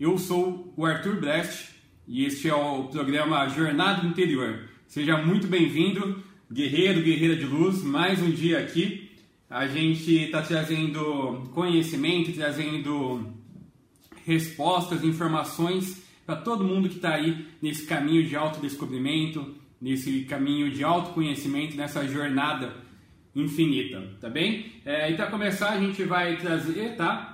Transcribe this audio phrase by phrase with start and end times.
[0.00, 1.72] Eu sou o Arthur Brest
[2.08, 4.66] e este é o programa Jornada do Interior.
[4.86, 9.10] Seja muito bem-vindo, guerreiro, guerreira de luz, mais um dia aqui.
[9.50, 13.30] A gente está trazendo conhecimento, trazendo
[14.24, 20.82] respostas, informações para todo mundo que está aí nesse caminho de autodescobrimento, nesse caminho de
[20.82, 22.74] autoconhecimento, nessa jornada
[23.36, 24.72] infinita, tá bem?
[24.82, 27.29] É, e para começar, a gente vai trazer, tá?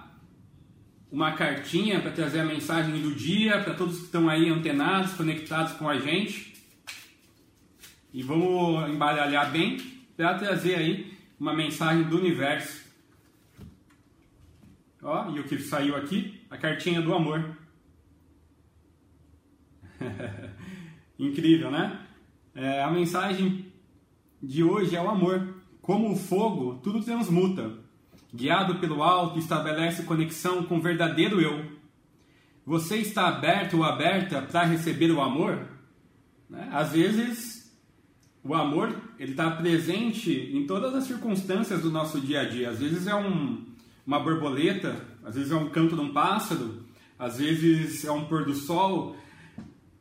[1.16, 5.72] Uma cartinha para trazer a mensagem do dia para todos que estão aí antenados, conectados
[5.72, 6.62] com a gente.
[8.12, 9.78] E vamos embaralhar bem
[10.14, 12.84] para trazer aí uma mensagem do universo.
[15.02, 16.44] Ó, e o que saiu aqui?
[16.50, 17.56] A cartinha do amor.
[21.18, 21.98] Incrível, né?
[22.54, 23.72] É, a mensagem
[24.42, 25.62] de hoje é o amor.
[25.80, 27.85] Como o fogo, tudo transmuta.
[28.36, 31.64] Guiado pelo alto, estabelece conexão com o verdadeiro eu.
[32.66, 35.66] Você está aberto ou aberta para receber o amor?
[36.50, 36.68] Né?
[36.70, 37.74] Às vezes,
[38.44, 42.68] o amor ele está presente em todas as circunstâncias do nosso dia a dia.
[42.68, 43.64] Às vezes é um,
[44.06, 46.84] uma borboleta, às vezes é um canto de um pássaro,
[47.18, 49.16] às vezes é um pôr do sol,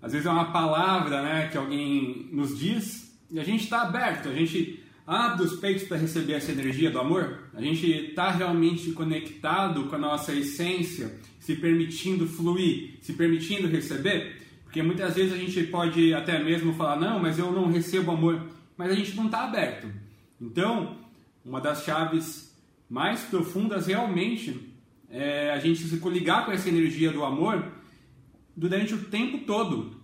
[0.02, 4.28] às vezes é uma palavra né, que alguém nos diz e a gente está aberto,
[4.28, 7.50] a gente abre os peitos para receber essa energia do amor?
[7.54, 14.42] A gente está realmente conectado com a nossa essência, se permitindo fluir, se permitindo receber?
[14.64, 18.42] Porque muitas vezes a gente pode até mesmo falar, não, mas eu não recebo amor,
[18.76, 19.88] mas a gente não está aberto.
[20.42, 20.98] Então,
[21.46, 22.54] uma das chaves
[22.90, 24.74] mais profundas realmente
[25.10, 27.72] é a gente se coligar com essa energia do amor
[28.56, 29.96] durante o tempo todo.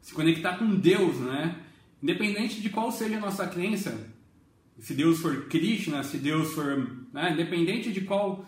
[0.00, 1.56] Se conectar com Deus, né?
[2.02, 4.11] Independente de qual seja a nossa crença,
[4.80, 8.46] se Deus for Krishna, se Deus for, né, independente de qual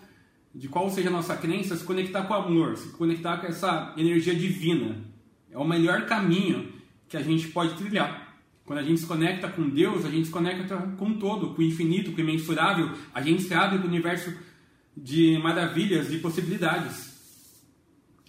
[0.55, 3.93] de qual seja a nossa crença, se conectar com o amor, se conectar com essa
[3.97, 5.04] energia divina,
[5.50, 6.72] é o melhor caminho
[7.09, 8.37] que a gente pode trilhar.
[8.65, 11.65] Quando a gente se conecta com Deus, a gente se conecta com todo, com o
[11.65, 14.32] infinito, com o imensurável, a gente se abre para o universo
[14.97, 17.12] de maravilhas, de possibilidades.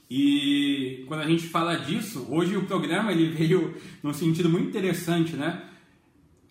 [0.10, 5.36] E quando a gente fala disso, hoje o programa ele veio num sentido muito interessante,
[5.36, 5.64] né?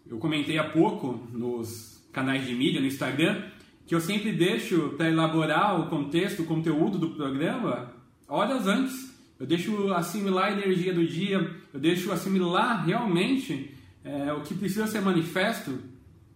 [0.07, 3.43] Eu comentei há pouco nos canais de mídia, no Instagram,
[3.87, 7.93] que eu sempre deixo para elaborar o contexto, o conteúdo do programa
[8.29, 9.13] horas antes.
[9.39, 14.87] Eu deixo assimilar a energia do dia, eu deixo assimilar realmente é, o que precisa
[14.87, 15.79] ser manifesto,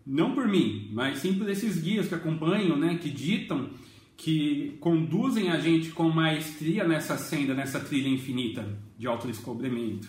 [0.05, 3.71] não por mim, mas sim por esses guias que acompanham, né, que ditam,
[4.17, 8.67] que conduzem a gente com maestria nessa senda, nessa trilha infinita
[8.99, 10.09] de autodescobrimento.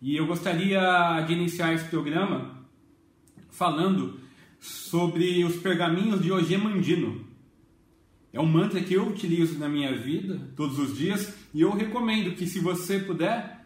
[0.00, 2.63] E eu gostaria de iniciar esse programa
[3.54, 4.18] falando
[4.58, 7.24] sobre os pergaminhos de Ogemandino.
[8.32, 12.34] É um mantra que eu utilizo na minha vida todos os dias e eu recomendo
[12.34, 13.64] que, se você puder,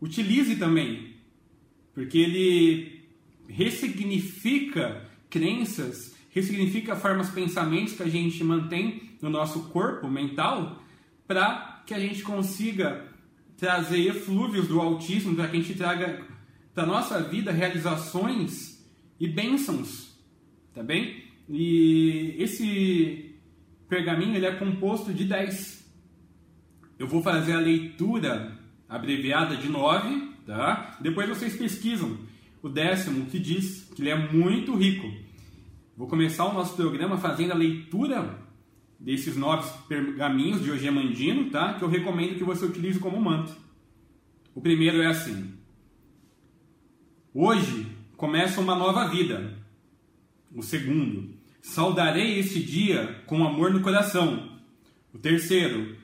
[0.00, 1.14] utilize também,
[1.94, 3.02] porque ele
[3.46, 10.82] ressignifica crenças, ressignifica formas, pensamentos que a gente mantém no nosso corpo mental
[11.26, 13.06] para que a gente consiga
[13.58, 16.24] trazer eflúvios do autismo, para que a gente traga
[16.74, 18.71] para nossa vida realizações
[19.18, 20.16] e bênçãos,
[20.74, 21.24] tá bem?
[21.48, 23.36] E esse
[23.88, 25.86] pergaminho ele é composto de 10.
[26.98, 28.58] Eu vou fazer a leitura
[28.88, 30.98] abreviada de 9, tá?
[31.00, 32.18] Depois vocês pesquisam
[32.62, 35.12] o décimo que diz que ele é muito rico.
[35.96, 38.38] Vou começar o nosso programa fazendo a leitura
[38.98, 41.74] desses nove pergaminhos de Ogemandino, tá?
[41.74, 43.54] Que eu recomendo que você utilize como mantra.
[44.54, 45.52] O primeiro é assim:
[47.34, 47.86] Hoje
[48.22, 49.52] começa uma nova vida.
[50.54, 54.60] O segundo, saudarei este dia com amor no coração.
[55.12, 55.96] O terceiro,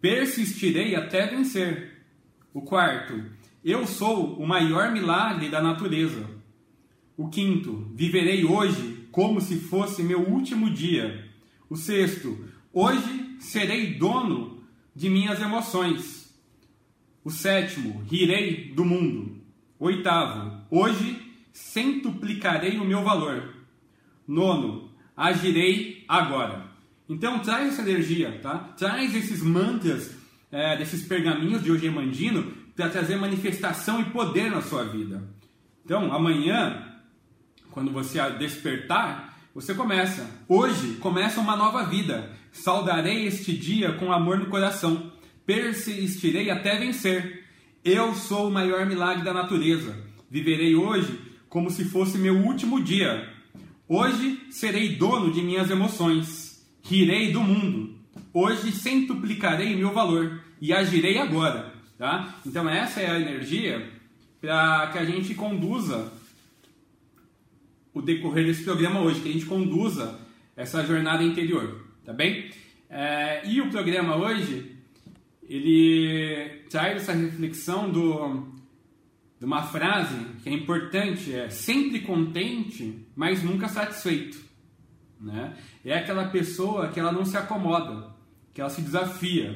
[0.00, 2.02] persistirei até vencer.
[2.52, 3.24] O quarto,
[3.64, 6.28] eu sou o maior milagre da natureza.
[7.16, 11.24] O quinto, viverei hoje como se fosse meu último dia.
[11.68, 14.60] O sexto, hoje serei dono
[14.92, 16.36] de minhas emoções.
[17.22, 19.40] O sétimo, rirei do mundo.
[19.78, 23.54] Oitavo, hoje centuplicarei o meu valor.
[24.26, 26.66] Nono, agirei agora.
[27.08, 28.58] Então traz essa energia, tá?
[28.76, 30.16] Traz esses mantras,
[30.50, 35.22] é, desses pergaminhos de Ogemandino para trazer manifestação e poder na sua vida.
[35.84, 36.94] Então amanhã,
[37.70, 40.30] quando você despertar, você começa.
[40.48, 42.30] Hoje começa uma nova vida.
[42.52, 45.12] Saudarei este dia com amor no coração.
[45.44, 47.44] Persistirei até vencer.
[47.84, 49.96] Eu sou o maior milagre da natureza.
[50.30, 53.28] Viverei hoje como se fosse meu último dia.
[53.86, 57.98] Hoje serei dono de minhas emoções, rirei do mundo.
[58.32, 61.74] hoje centuplicarei meu valor e agirei agora.
[61.98, 62.36] Tá?
[62.46, 63.90] Então essa é a energia
[64.40, 66.10] para que a gente conduza
[67.92, 70.18] o decorrer desse programa hoje, que a gente conduza
[70.56, 72.50] essa jornada interior, tá bem?
[72.88, 74.76] É, e o programa hoje,
[75.48, 78.59] ele traz essa reflexão do,
[79.40, 84.38] de uma frase que é importante, é sempre contente, mas nunca satisfeito.
[85.18, 85.56] Né?
[85.82, 88.14] É aquela pessoa que ela não se acomoda,
[88.52, 89.46] que ela se desafia.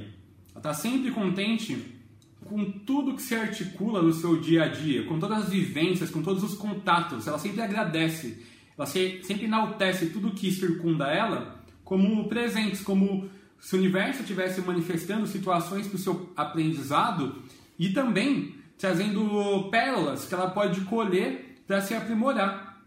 [0.52, 2.00] Ela está sempre contente
[2.46, 6.22] com tudo que se articula no seu dia a dia, com todas as vivências, com
[6.22, 7.26] todos os contatos.
[7.26, 8.42] Ela sempre agradece,
[8.78, 13.28] ela sempre enaltece tudo que circunda ela como presentes, como
[13.60, 17.42] se o universo estivesse manifestando situações para o seu aprendizado
[17.78, 22.82] e também trazendo pérolas que ela pode colher para se aprimorar.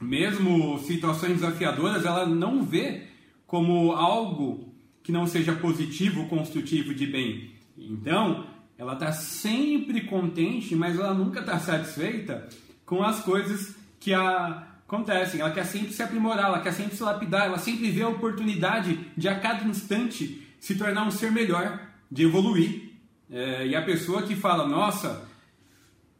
[0.00, 3.08] Mesmo situações desafiadoras, ela não vê
[3.46, 4.72] como algo
[5.02, 7.50] que não seja positivo, construtivo de bem.
[7.76, 8.46] Então,
[8.78, 12.48] ela está sempre contente, mas ela nunca está satisfeita
[12.86, 15.40] com as coisas que acontecem.
[15.40, 18.98] Ela quer sempre se aprimorar, ela quer sempre se lapidar, ela sempre vê a oportunidade
[19.16, 21.78] de a cada instante se tornar um ser melhor,
[22.10, 22.89] de evoluir.
[23.30, 25.28] É, e a pessoa que fala, nossa,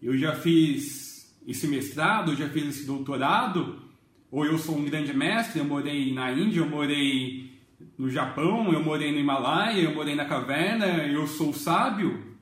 [0.01, 3.83] eu já fiz esse mestrado, eu já fiz esse doutorado,
[4.31, 7.51] ou eu sou um grande mestre, eu morei na Índia, eu morei
[7.99, 12.37] no Japão, eu morei no Himalaia, eu morei na caverna, eu sou sábio.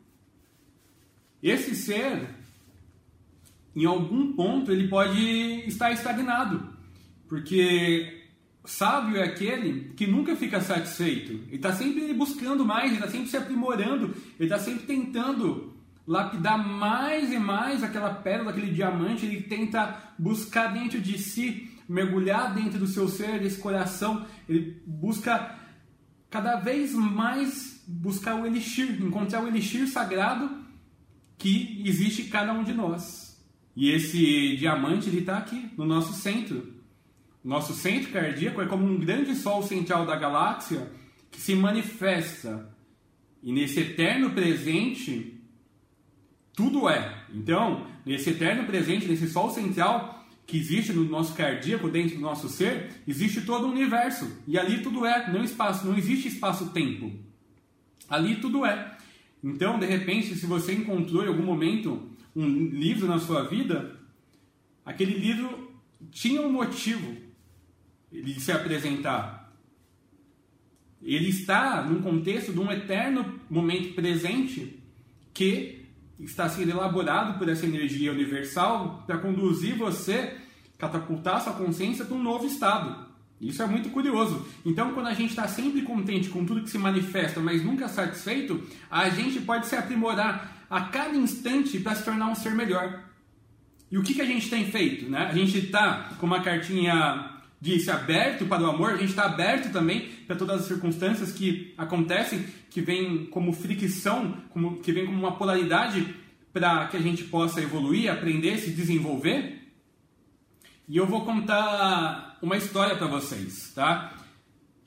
[1.43, 2.29] Esse ser,
[3.75, 5.19] em algum ponto, ele pode
[5.67, 6.77] estar estagnado,
[7.27, 8.18] porque
[8.69, 11.33] sábio é aquele que nunca fica satisfeito.
[11.33, 15.75] Ele está sempre buscando mais, ele está sempre se aprimorando, ele está sempre tentando
[16.07, 19.25] lapidar mais e mais aquela pérola, aquele diamante.
[19.25, 24.27] Ele tenta buscar dentro de si, mergulhar dentro do seu ser, desse coração.
[24.49, 25.57] Ele busca
[26.29, 30.65] cada vez mais buscar o elixir, encontrar o elixir sagrado
[31.39, 33.43] que existe em cada um de nós.
[33.75, 36.78] E esse diamante ele está aqui no nosso centro.
[37.45, 40.91] Nosso centro cardíaco é como um grande sol central da galáxia
[41.31, 42.75] que se manifesta.
[43.43, 45.41] E nesse eterno presente,
[46.55, 47.25] tudo é.
[47.33, 52.49] Então, nesse eterno presente, nesse sol central que existe no nosso cardíaco, dentro do nosso
[52.49, 54.43] ser, existe todo o universo.
[54.47, 57.13] E ali tudo é, não espaço, não existe espaço-tempo.
[58.09, 58.97] Ali tudo é.
[59.45, 64.01] Então, de repente, se você encontrou em algum momento um livro na sua vida,
[64.85, 65.71] aquele livro
[66.11, 67.28] tinha um motivo
[68.11, 69.53] de se apresentar.
[71.03, 74.83] Ele está num contexto de um eterno momento presente
[75.33, 75.87] que
[76.19, 80.37] está sendo elaborado por essa energia universal para conduzir você,
[80.77, 83.07] catapultar sua consciência para um novo estado.
[83.41, 84.47] Isso é muito curioso.
[84.67, 88.67] Então, quando a gente está sempre contente com tudo que se manifesta, mas nunca satisfeito,
[88.91, 93.05] a gente pode se aprimorar a cada instante para se tornar um ser melhor.
[93.91, 95.09] E o que, que a gente tem feito?
[95.09, 95.19] Né?
[95.19, 99.73] A gente está, como a cartinha disse, aberto para o amor, a gente está aberto
[99.73, 105.19] também para todas as circunstâncias que acontecem, que vêm como fricção, como, que vem como
[105.19, 106.15] uma polaridade
[106.53, 109.59] para que a gente possa evoluir, aprender, se desenvolver.
[110.89, 114.15] E eu vou contar uma história para vocês, tá?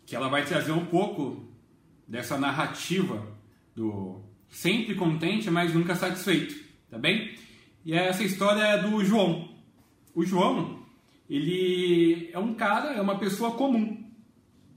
[0.05, 1.45] Que ela vai trazer um pouco
[2.07, 3.25] dessa narrativa
[3.75, 6.55] do sempre contente, mas nunca satisfeito,
[6.89, 7.35] tá bem?
[7.85, 9.49] E essa história é do João.
[10.13, 10.80] O João,
[11.35, 14.03] ele é um cara, é uma pessoa comum.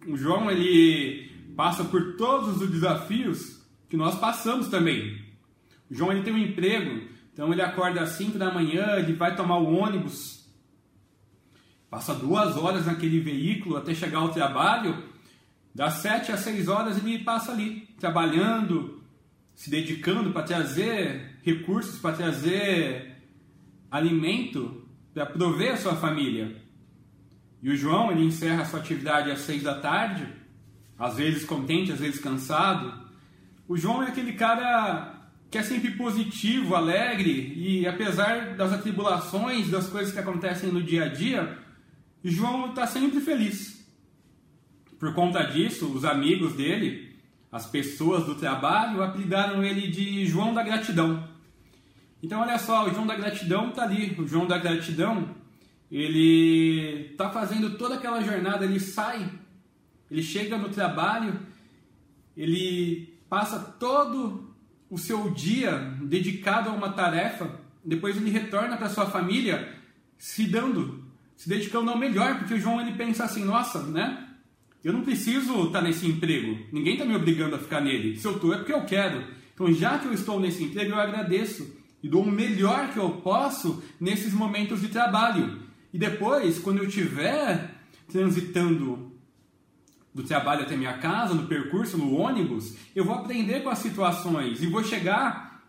[0.07, 5.23] O João, ele passa por todos os desafios que nós passamos também.
[5.91, 9.35] O João, ele tem um emprego, então ele acorda às 5 da manhã, ele vai
[9.35, 10.35] tomar o ônibus
[11.95, 15.05] passa duas horas naquele veículo até chegar ao trabalho,
[15.73, 19.01] das sete às seis horas ele passa ali, trabalhando,
[19.55, 23.23] se dedicando para trazer recursos, para trazer
[23.89, 24.84] alimento,
[25.15, 26.57] para prover a sua família.
[27.63, 30.27] E o João, ele encerra a sua atividade às seis da tarde,
[30.99, 32.93] às vezes contente, às vezes cansado.
[33.67, 35.15] O João é aquele cara
[35.51, 41.05] que é sempre positivo, alegre, e apesar das atribulações, das coisas que acontecem no dia
[41.05, 41.57] a dia,
[42.25, 43.89] João está sempre feliz.
[44.99, 47.17] Por conta disso, os amigos dele,
[47.53, 51.29] as pessoas do trabalho, apelidaram ele de João da Gratidão.
[52.25, 54.17] Então, olha só, o João da Gratidão está ali.
[54.19, 55.29] O João da Gratidão,
[55.93, 59.31] ele está fazendo toda aquela jornada, ele sai,
[60.11, 61.39] ele chega no trabalho,
[62.35, 64.55] ele passa todo
[64.89, 69.75] o seu dia dedicado a uma tarefa, depois ele retorna para sua família
[70.17, 71.05] se dando
[71.37, 74.29] se dedicando ao melhor, porque o João ele pensa assim, nossa, né?
[74.85, 76.57] eu não preciso estar nesse emprego.
[76.73, 78.17] Ninguém está me obrigando a ficar nele.
[78.17, 79.27] Se eu estou, é porque eu quero.
[79.53, 83.09] Então, já que eu estou nesse emprego, eu agradeço e dou o melhor que eu
[83.23, 85.63] posso nesses momentos de trabalho.
[85.91, 87.77] E depois, quando eu estiver
[88.13, 89.11] transitando
[90.13, 94.63] do trabalho até minha casa, no percurso, no ônibus, eu vou aprender com as situações
[94.63, 95.65] e vou chegar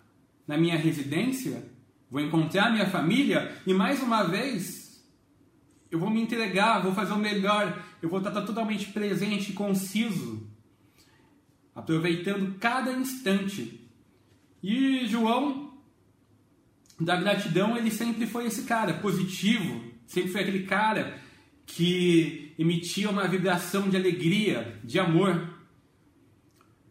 [0.45, 1.71] na minha residência,
[2.11, 5.01] vou encontrar minha família e mais uma vez
[5.89, 10.45] eu vou me entregar, vou fazer o melhor, eu vou estar totalmente presente e conciso,
[11.73, 13.89] aproveitando cada instante.
[14.61, 15.64] E João,
[16.99, 21.19] da gratidão, ele sempre foi esse cara positivo, sempre foi aquele cara
[21.65, 25.55] que emitia uma vibração de alegria, de amor.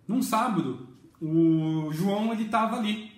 [0.06, 0.88] Num sábado,
[1.20, 3.12] o João ele estava ali,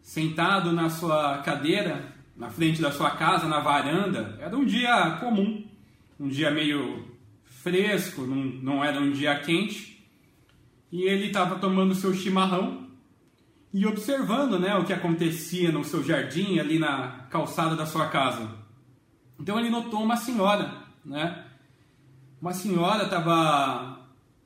[0.00, 4.38] sentado na sua cadeira, na frente da sua casa, na varanda.
[4.40, 5.66] Era um dia comum,
[6.18, 7.08] um dia meio
[7.44, 10.06] fresco, não, não era um dia quente.
[10.92, 12.89] E ele estava tomando seu chimarrão
[13.72, 18.50] e observando né, o que acontecia no seu jardim, ali na calçada da sua casa.
[19.38, 21.46] Então ele notou uma senhora, né?
[22.40, 24.00] Uma senhora estava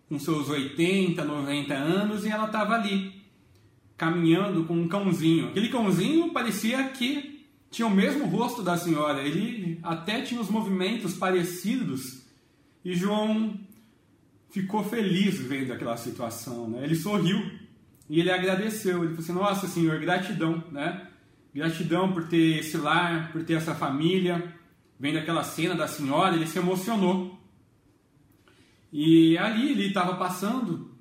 [0.09, 3.23] com seus 80, 90 anos e ela estava ali,
[3.97, 5.49] caminhando com um cãozinho.
[5.49, 11.15] Aquele cãozinho parecia que tinha o mesmo rosto da senhora, ele até tinha os movimentos
[11.15, 12.25] parecidos.
[12.85, 13.59] E João
[14.51, 16.85] ficou feliz vendo aquela situação, né?
[16.85, 17.64] Ele sorriu
[18.09, 19.05] e ele agradeceu.
[19.05, 21.09] Ele falou assim: Nossa, Senhor, gratidão, né?
[21.55, 24.55] Gratidão por ter esse lar, por ter essa família.
[24.99, 27.39] Vendo aquela cena da senhora, ele se emocionou.
[28.93, 30.93] E ali ele estava passando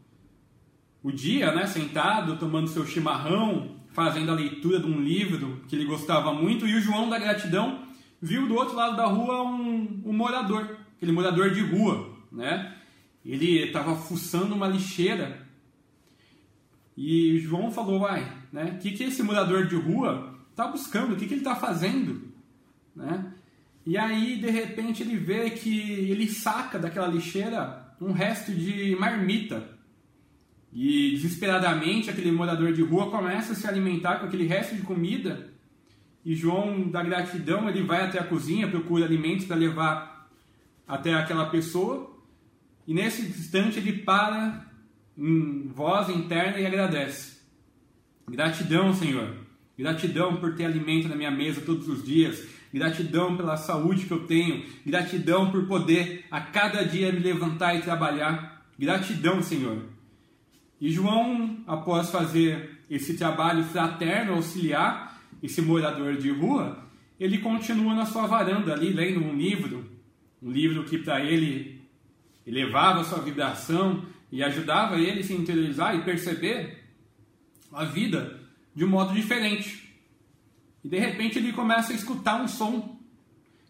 [1.01, 1.67] o dia, né?
[1.67, 6.75] Sentado, tomando seu chimarrão, fazendo a leitura de um livro que ele gostava muito, e
[6.75, 7.83] o João da Gratidão
[8.21, 12.75] viu do outro lado da rua um, um morador, aquele morador de rua, né?
[13.23, 15.45] Ele estava fuçando uma lixeira
[16.95, 18.75] e João falou, uai, né?
[18.75, 21.13] O que, que esse morador de rua está buscando?
[21.13, 22.31] O que, que ele está fazendo?
[22.95, 23.33] Né?
[23.85, 29.73] E aí, de repente, ele vê que ele saca daquela lixeira um resto de marmita
[30.71, 35.53] e desesperadamente aquele morador de rua começa a se alimentar com aquele resto de comida.
[36.25, 40.29] E João, da gratidão, ele vai até a cozinha, procura alimentos para levar
[40.87, 42.11] até aquela pessoa.
[42.87, 44.65] E nesse instante ele para
[45.17, 47.37] em voz interna e agradece.
[48.27, 49.35] Gratidão, Senhor.
[49.77, 52.47] Gratidão por ter alimento na minha mesa todos os dias.
[52.73, 54.63] Gratidão pela saúde que eu tenho.
[54.85, 58.65] Gratidão por poder a cada dia me levantar e trabalhar.
[58.77, 59.83] Gratidão, Senhor.
[60.79, 66.83] E João, após fazer esse trabalho fraterno, auxiliar esse morador de rua,
[67.19, 69.89] ele continua na sua varanda ali, lendo um livro,
[70.41, 71.81] um livro que para ele
[72.45, 76.83] elevava a sua vibração e ajudava ele a se interiorizar e perceber
[77.71, 78.41] a vida
[78.73, 79.95] de um modo diferente.
[80.83, 82.99] E de repente ele começa a escutar um som.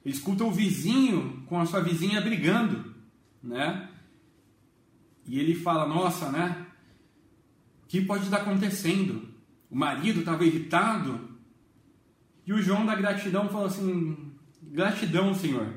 [0.05, 2.95] Ele escuta o vizinho com a sua vizinha brigando,
[3.43, 3.89] né?
[5.27, 6.65] E ele fala: "Nossa, né?
[7.89, 9.27] que pode estar acontecendo?
[9.69, 11.37] O marido estava irritado.
[12.47, 15.73] E o João da gratidão falou assim: gratidão, Senhor,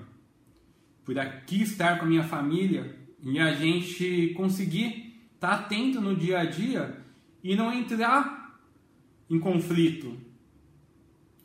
[1.04, 6.40] por aqui estar com a minha família e a gente conseguir estar atento no dia
[6.40, 7.04] a dia
[7.42, 8.58] e não entrar
[9.28, 10.16] em conflito,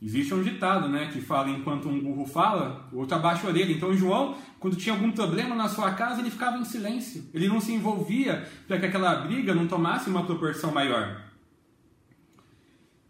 [0.04, 3.72] Existe um ditado, né, que fala enquanto um burro fala, o outro abaixa a orelha.
[3.72, 7.30] Então João, quando tinha algum problema na sua casa, ele ficava em silêncio.
[7.32, 11.24] Ele não se envolvia para que aquela briga não tomasse uma proporção maior.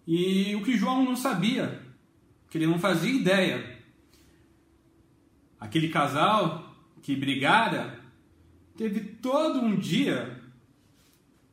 [0.05, 1.81] E o que João não sabia,
[2.49, 3.79] que ele não fazia ideia.
[5.57, 8.00] Aquele casal que brigara
[8.77, 10.41] teve todo um dia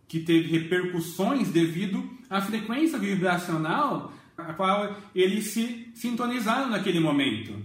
[0.06, 7.60] que teve repercussões devido à frequência vibracional a qual eles se sintonizaram naquele momento.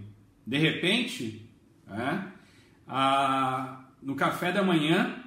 [0.45, 1.47] De repente,
[1.87, 2.19] é,
[2.87, 5.23] a, no café da manhã,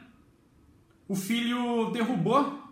[1.08, 2.62] o filho derrubou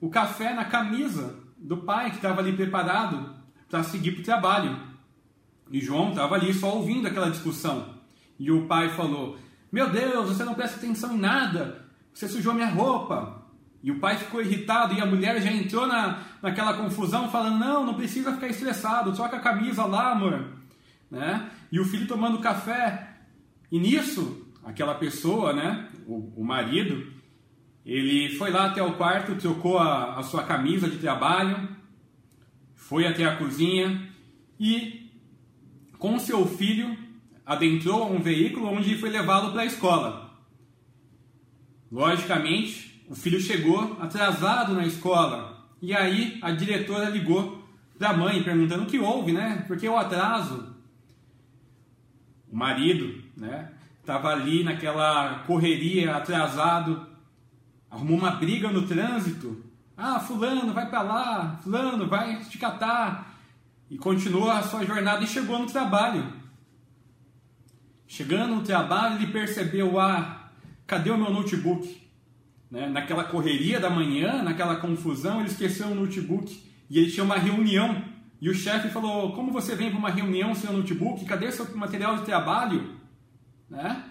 [0.00, 3.34] o café na camisa do pai que estava ali preparado
[3.68, 4.78] para seguir para o trabalho.
[5.70, 7.94] E João estava ali só ouvindo aquela discussão.
[8.38, 9.38] E o pai falou:
[9.72, 13.40] Meu Deus, você não presta atenção em nada, você sujou minha roupa.
[13.82, 17.84] E o pai ficou irritado e a mulher já entrou na, naquela confusão, falando: Não,
[17.84, 20.46] não precisa ficar estressado, troca a camisa lá, amor.
[21.10, 21.50] Né?
[21.72, 23.16] E o filho tomando café.
[23.72, 27.10] E nisso, aquela pessoa, né, o, o marido,
[27.84, 31.68] ele foi lá até o quarto, trocou a, a sua camisa de trabalho,
[32.74, 34.08] foi até a cozinha
[34.60, 35.10] e,
[35.98, 36.96] com seu filho,
[37.44, 40.30] adentrou um veículo onde foi levá-lo para a escola.
[41.90, 47.62] Logicamente, o filho chegou atrasado na escola e aí a diretora ligou
[47.98, 49.64] para a mãe perguntando o que houve, né?
[49.66, 50.74] Porque o atraso.
[52.50, 53.72] O marido, né?
[54.04, 57.06] Tava ali naquela correria, atrasado,
[57.90, 59.64] arrumou uma briga no trânsito.
[59.96, 63.36] Ah, fulano, vai para lá, fulano, vai te catar.
[63.90, 66.41] E continuou a sua jornada e chegou no trabalho.
[68.12, 70.50] Chegando no trabalho, ele percebeu, ah,
[70.86, 71.98] cadê o meu notebook?
[72.70, 72.86] Né?
[72.86, 78.04] Naquela correria da manhã, naquela confusão, ele esqueceu o notebook e ele tinha uma reunião.
[78.38, 81.24] E o chefe falou: Como você vem para uma reunião sem o notebook?
[81.24, 82.96] Cadê seu material de trabalho?
[83.70, 84.04] Né?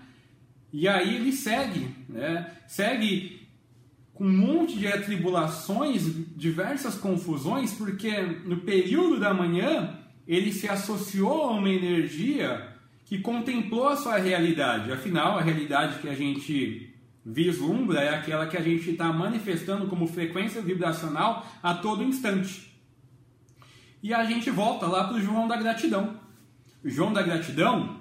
[0.73, 2.49] E aí ele segue, né?
[2.67, 3.47] segue
[4.15, 11.43] com um monte de atribulações, diversas confusões, porque no período da manhã ele se associou
[11.43, 12.70] a uma energia
[13.11, 14.89] que contemplou a sua realidade.
[14.89, 20.07] Afinal, a realidade que a gente vislumbra é aquela que a gente está manifestando como
[20.07, 22.73] frequência vibracional a todo instante.
[24.01, 26.21] E a gente volta lá para o João da Gratidão.
[26.81, 27.99] O João da Gratidão,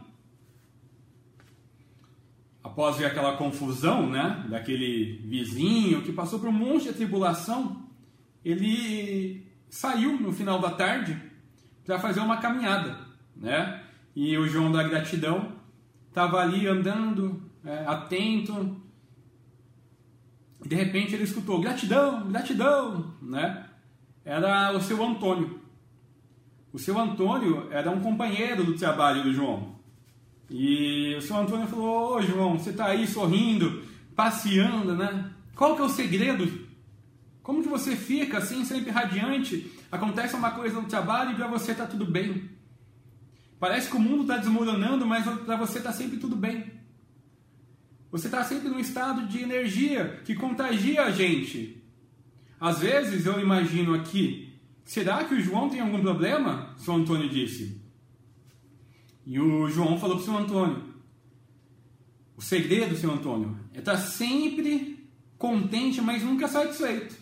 [2.62, 7.84] após ver aquela confusão, né, daquele vizinho que passou por um monte de tribulação,
[8.44, 11.20] ele saiu no final da tarde
[11.84, 12.96] para fazer uma caminhada,
[13.34, 13.79] né?
[14.14, 15.52] E o João da Gratidão
[16.08, 18.80] estava ali andando, é, atento,
[20.64, 23.66] e de repente ele escutou gratidão, gratidão, né?
[24.24, 25.60] Era o seu Antônio.
[26.72, 29.74] O seu Antônio era um companheiro do trabalho do João.
[30.48, 33.82] E o seu Antônio falou: Ô João, você está aí sorrindo,
[34.14, 35.30] passeando, né?
[35.54, 36.68] Qual que é o segredo?
[37.42, 39.72] Como que você fica assim, sempre radiante?
[39.90, 42.50] Acontece uma coisa no trabalho e para você está tudo bem.
[43.60, 46.72] Parece que o mundo está desmoronando, mas para você está sempre tudo bem.
[48.10, 51.84] Você está sempre num estado de energia que contagia a gente.
[52.58, 56.74] Às vezes eu imagino aqui, será que o João tem algum problema?
[56.78, 57.80] São Antônio disse.
[59.26, 60.82] E o João falou para o São Antônio:
[62.36, 65.06] o segredo, São Antônio, é estar tá sempre
[65.36, 67.14] contente, mas nunca satisfeito.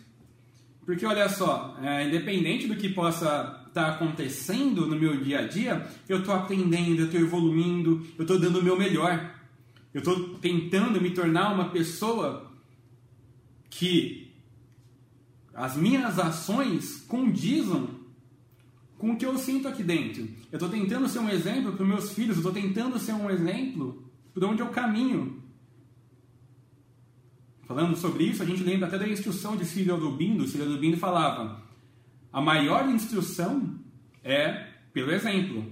[0.88, 5.46] Porque olha só, é, independente do que possa estar tá acontecendo no meu dia a
[5.46, 9.35] dia, eu estou aprendendo, eu estou evoluindo, eu estou dando o meu melhor.
[9.92, 12.51] Eu estou tentando me tornar uma pessoa
[13.68, 14.33] que
[15.53, 17.90] as minhas ações condizam
[18.96, 20.22] com o que eu sinto aqui dentro.
[20.51, 24.11] Eu estou tentando ser um exemplo para meus filhos, eu estou tentando ser um exemplo
[24.33, 25.42] por onde eu caminho.
[27.68, 29.66] Falando sobre isso, a gente lembra até da instrução de.
[29.66, 31.62] Círio Aurobindo falava:
[32.33, 33.78] a maior instrução
[34.24, 35.70] é pelo exemplo.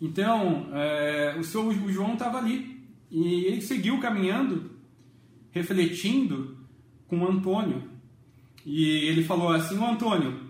[0.00, 4.70] Então, é, o, seu, o João estava ali e ele seguiu caminhando,
[5.50, 6.56] refletindo
[7.08, 7.90] com o Antônio.
[8.64, 10.40] E ele falou assim: o Antônio,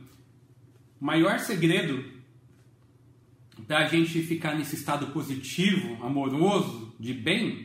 [1.01, 2.05] maior segredo
[3.67, 7.63] para a gente ficar nesse estado positivo, amoroso, de bem,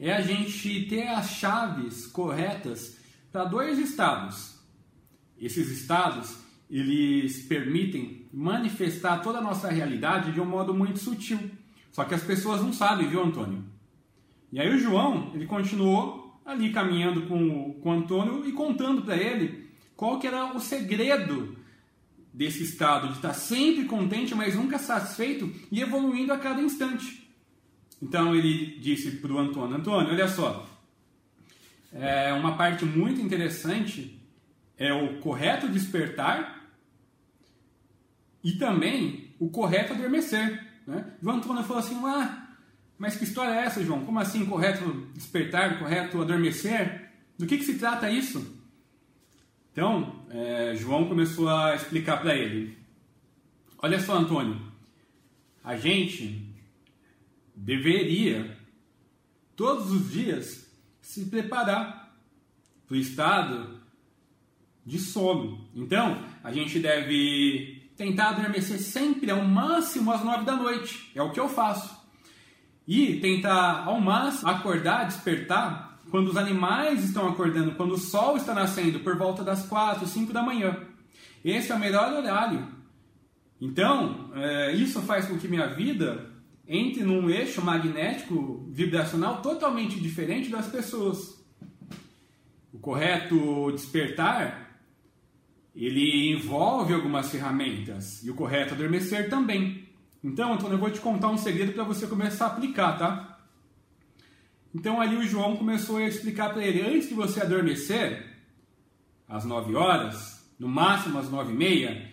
[0.00, 2.96] é a gente ter as chaves corretas
[3.30, 4.58] para dois estados.
[5.38, 6.38] Esses estados,
[6.70, 11.38] eles permitem manifestar toda a nossa realidade de um modo muito sutil.
[11.92, 13.62] Só que as pessoas não sabem, viu, Antônio?
[14.50, 19.16] E aí o João, ele continuou ali caminhando com, com o Antônio e contando para
[19.16, 21.58] ele qual que era o segredo
[22.32, 27.29] desse estado de estar sempre contente, mas nunca satisfeito e evoluindo a cada instante.
[28.00, 30.68] Então ele disse para o Antônio: Antônio, olha só,
[31.92, 34.20] é uma parte muito interessante
[34.80, 36.64] é o correto despertar
[38.42, 40.66] e também o correto adormecer.
[40.86, 41.04] Né?
[41.22, 42.48] João Antônio falou assim: ah,
[42.96, 44.06] mas que história é essa, João?
[44.06, 47.10] Como assim correto despertar, correto adormecer?
[47.38, 48.58] Do que, que se trata isso?
[49.72, 52.78] Então, é, João começou a explicar para ele:
[53.78, 54.58] Olha só, Antônio,
[55.62, 56.49] a gente
[57.60, 58.56] deveria
[59.54, 60.66] todos os dias
[61.00, 62.16] se preparar
[62.86, 63.80] para o estado
[64.84, 65.68] de sono.
[65.74, 71.12] Então, a gente deve tentar adormecer sempre ao máximo às nove da noite.
[71.14, 71.94] É o que eu faço.
[72.88, 78.54] E tentar ao máximo acordar, despertar quando os animais estão acordando, quando o sol está
[78.54, 80.76] nascendo, por volta das quatro, cinco da manhã.
[81.44, 82.66] Esse é o melhor horário.
[83.60, 86.29] Então, é, isso faz com que minha vida
[86.72, 91.44] entre num eixo magnético vibracional totalmente diferente das pessoas.
[92.72, 94.80] O correto despertar
[95.74, 99.88] ele envolve algumas ferramentas e o correto adormecer também.
[100.22, 103.40] Então, Antônio, eu vou te contar um segredo para você começar a aplicar, tá?
[104.72, 108.38] Então ali o João começou a explicar para ele, antes de você adormecer,
[109.26, 112.12] às 9 horas, no máximo às 9 e meia,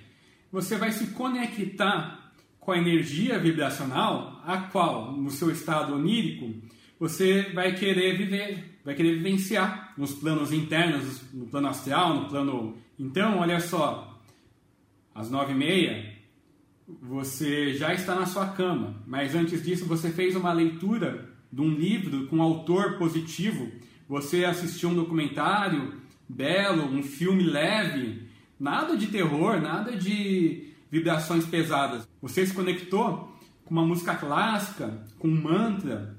[0.52, 6.54] você vai se conectar com a energia vibracional, a qual, no seu estado onírico,
[6.98, 12.78] você vai querer viver, vai querer vivenciar nos planos internos, no plano astral, no plano.
[12.98, 14.18] Então, olha só,
[15.14, 16.14] às 9 e meia,
[17.02, 21.70] você já está na sua cama, mas antes disso você fez uma leitura de um
[21.70, 23.70] livro com um autor positivo,
[24.08, 25.94] você assistiu um documentário
[26.28, 32.08] belo, um filme leve, nada de terror, nada de vibrações pesadas.
[32.22, 33.37] Você se conectou
[33.68, 36.18] com uma música clássica, com um mantra,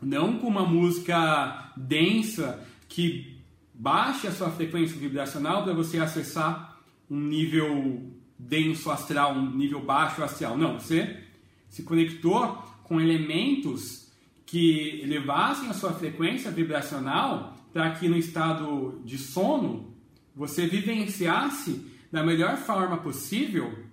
[0.00, 3.38] não com uma música densa que
[3.74, 10.22] baixe a sua frequência vibracional para você acessar um nível denso astral, um nível baixo
[10.22, 10.56] astral.
[10.56, 11.22] Não, você
[11.68, 12.46] se conectou
[12.82, 14.10] com elementos
[14.46, 19.94] que elevassem a sua frequência vibracional para que no estado de sono
[20.34, 23.84] você vivenciasse da melhor forma possível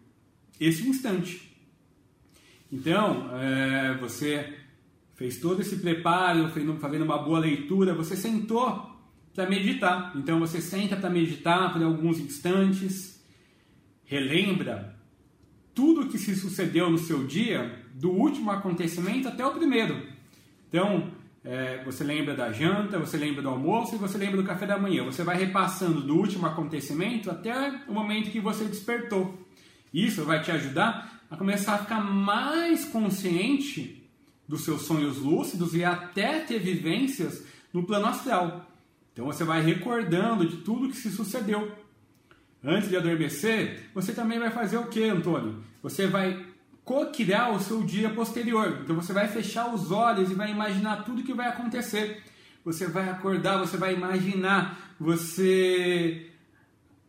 [0.58, 1.47] esse instante.
[2.72, 4.54] Então, é, você
[5.16, 6.50] fez todo esse preparo,
[6.80, 8.98] fazendo uma boa leitura, você sentou
[9.34, 10.14] para meditar.
[10.16, 13.24] Então você senta para meditar por alguns instantes,
[14.04, 14.96] relembra
[15.74, 20.08] tudo que se sucedeu no seu dia, do último acontecimento até o primeiro.
[20.68, 21.12] Então,
[21.44, 24.78] é, você lembra da janta, você lembra do almoço e você lembra do café da
[24.78, 25.04] manhã.
[25.06, 29.48] Você vai repassando do último acontecimento até o momento que você despertou.
[29.94, 34.10] Isso vai te ajudar a começar a ficar mais consciente
[34.48, 38.72] dos seus sonhos lúcidos e até ter vivências no plano astral.
[39.12, 41.72] Então você vai recordando de tudo que se sucedeu.
[42.64, 45.64] Antes de adormecer, você também vai fazer o que, Antônio?
[45.82, 46.46] Você vai
[46.84, 48.80] co-criar o seu dia posterior.
[48.84, 52.24] Então você vai fechar os olhos e vai imaginar tudo que vai acontecer.
[52.64, 56.32] Você vai acordar, você vai imaginar você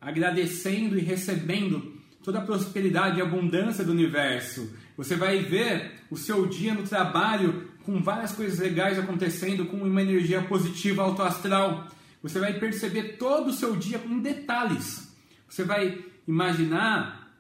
[0.01, 1.98] agradecendo e recebendo
[2.29, 4.71] toda a prosperidade e abundância do universo.
[4.99, 10.03] Você vai ver o seu dia no trabalho com várias coisas legais acontecendo, com uma
[10.03, 11.87] energia positiva autoastral.
[12.23, 15.11] Você vai perceber todo o seu dia em detalhes.
[15.49, 17.33] Você vai imaginar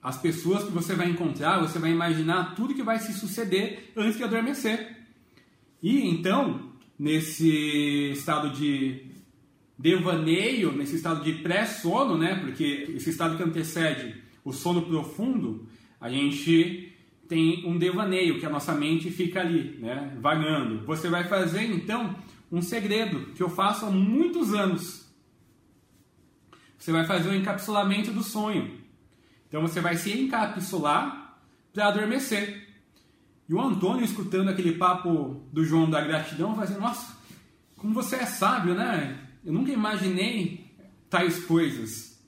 [0.00, 4.18] as pessoas que você vai encontrar, você vai imaginar tudo que vai se suceder antes
[4.18, 4.98] de adormecer.
[5.82, 9.04] E então, nesse estado de
[9.82, 12.36] devaneio, nesse estado de pré-sono, né?
[12.36, 15.66] Porque esse estado que antecede o sono profundo,
[16.00, 16.96] a gente
[17.28, 20.84] tem um devaneio, que a nossa mente fica ali, né, vagando.
[20.86, 22.14] Você vai fazer então
[22.50, 25.10] um segredo que eu faço há muitos anos.
[26.78, 28.78] Você vai fazer o um encapsulamento do sonho.
[29.48, 31.40] Então você vai se encapsular
[31.72, 32.68] para adormecer.
[33.48, 37.16] E o Antônio, escutando aquele papo do João da gratidão, vai dizer: Nossa,
[37.76, 39.31] como você é sábio, né?
[39.44, 40.64] Eu nunca imaginei
[41.10, 42.18] tais coisas.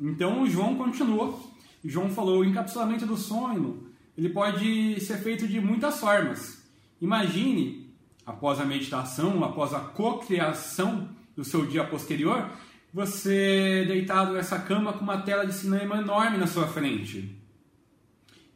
[0.00, 1.52] Então João continuou.
[1.84, 6.60] João falou, o encapsulamento do sonho ele pode ser feito de muitas formas.
[7.00, 7.88] Imagine,
[8.26, 12.50] após a meditação, após a cocriação do seu dia posterior,
[12.92, 17.36] você deitado nessa cama com uma tela de cinema enorme na sua frente.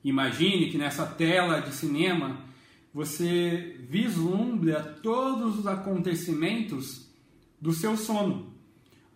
[0.02, 2.40] Imagine que nessa tela de cinema
[2.92, 7.01] você vislumbra todos os acontecimentos
[7.62, 8.52] do seu sono.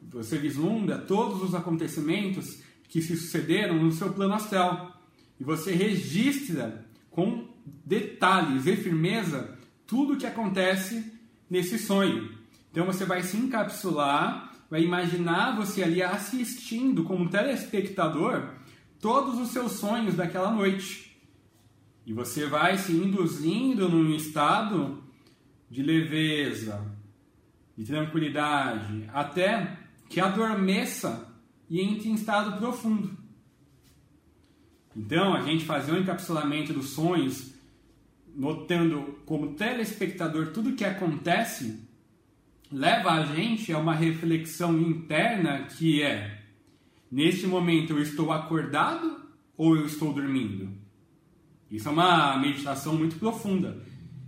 [0.00, 5.02] Você vislumbra todos os acontecimentos que se sucederam no seu plano astral.
[5.38, 7.48] E você registra com
[7.84, 11.12] detalhes e firmeza tudo o que acontece
[11.50, 12.38] nesse sonho.
[12.70, 18.50] Então você vai se encapsular, vai imaginar você ali assistindo como telespectador
[19.00, 21.18] todos os seus sonhos daquela noite.
[22.06, 25.02] E você vai se induzindo num estado
[25.68, 26.95] de leveza,
[27.76, 29.76] de tranquilidade, até
[30.08, 31.32] que adormeça
[31.68, 33.16] e entre em estado profundo.
[34.96, 37.52] Então, a gente fazer um encapsulamento dos sonhos,
[38.34, 41.86] notando como telespectador tudo que acontece,
[42.72, 46.42] leva a gente a uma reflexão interna que é:
[47.10, 49.20] neste momento eu estou acordado
[49.56, 50.70] ou eu estou dormindo?
[51.70, 53.84] Isso é uma meditação muito profunda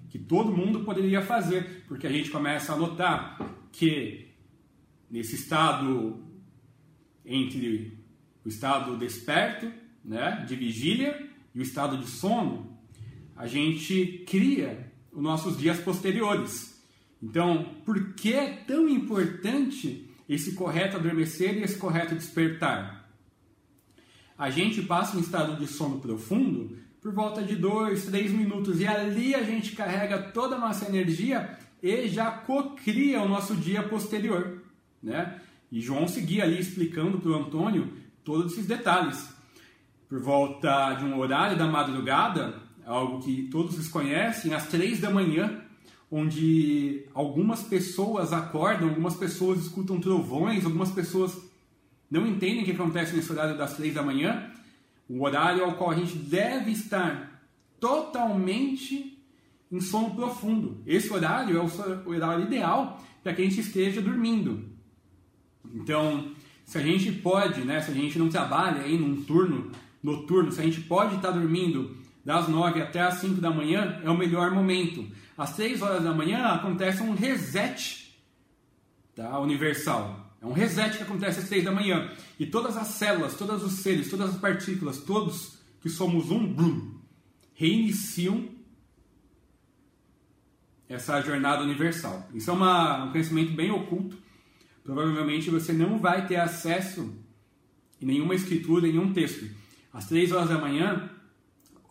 [0.09, 3.39] que todo mundo poderia fazer, porque a gente começa a notar
[3.71, 4.29] que
[5.11, 6.25] nesse estado
[7.25, 7.99] entre
[8.45, 9.71] o estado desperto,
[10.05, 12.79] né, de vigília e o estado de sono,
[13.37, 16.83] a gente cria os nossos dias posteriores.
[17.23, 23.11] Então, por que é tão importante esse correto adormecer e esse correto despertar?
[24.37, 28.87] A gente passa em estado de sono profundo por volta de 2, 3 minutos e
[28.87, 34.63] ali a gente carrega toda a nossa energia e já cocria o nosso dia posterior,
[35.03, 35.41] né?
[35.71, 37.93] E João seguia ali explicando para o Antônio
[38.25, 39.33] todos esses detalhes.
[40.09, 45.63] Por volta de um horário da madrugada, algo que todos desconhecem, às três da manhã,
[46.11, 51.37] onde algumas pessoas acordam, algumas pessoas escutam trovões, algumas pessoas
[52.11, 54.51] não entendem o que acontece nesse horário das três da manhã,
[55.09, 57.43] o horário ao qual a gente deve estar
[57.81, 59.19] totalmente
[59.71, 60.83] em sono profundo.
[60.87, 64.65] Esse horário é o horário ideal para que a gente esteja dormindo.
[65.75, 66.33] Então,
[66.65, 69.71] se a gente pode, né, se a gente não trabalha aí num turno
[70.03, 74.11] noturno, se a gente pode estar dormindo das 9 até as 5 da manhã, é
[74.11, 75.07] o melhor momento.
[75.37, 78.15] Às 3 horas da manhã acontece um reset
[79.15, 80.18] tá, universal.
[80.41, 82.13] É um reset que acontece às 3 da manhã.
[82.39, 86.95] E todas as células, todos os seres, todas as partículas, todos que somos um, blum,
[87.55, 88.49] reiniciam
[90.89, 92.29] essa jornada universal.
[92.33, 94.17] Isso é uma, um conhecimento bem oculto.
[94.85, 97.15] Provavelmente você não vai ter acesso
[98.01, 99.45] em nenhuma escritura, em nenhum texto.
[99.93, 101.11] Às 3 horas da manhã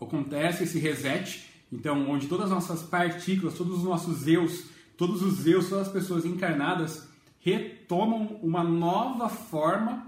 [0.01, 5.45] acontece esse reset, então onde todas as nossas partículas, todos os nossos eus, todos os
[5.45, 7.07] eus, todas as pessoas encarnadas
[7.87, 10.05] retomam uma nova forma,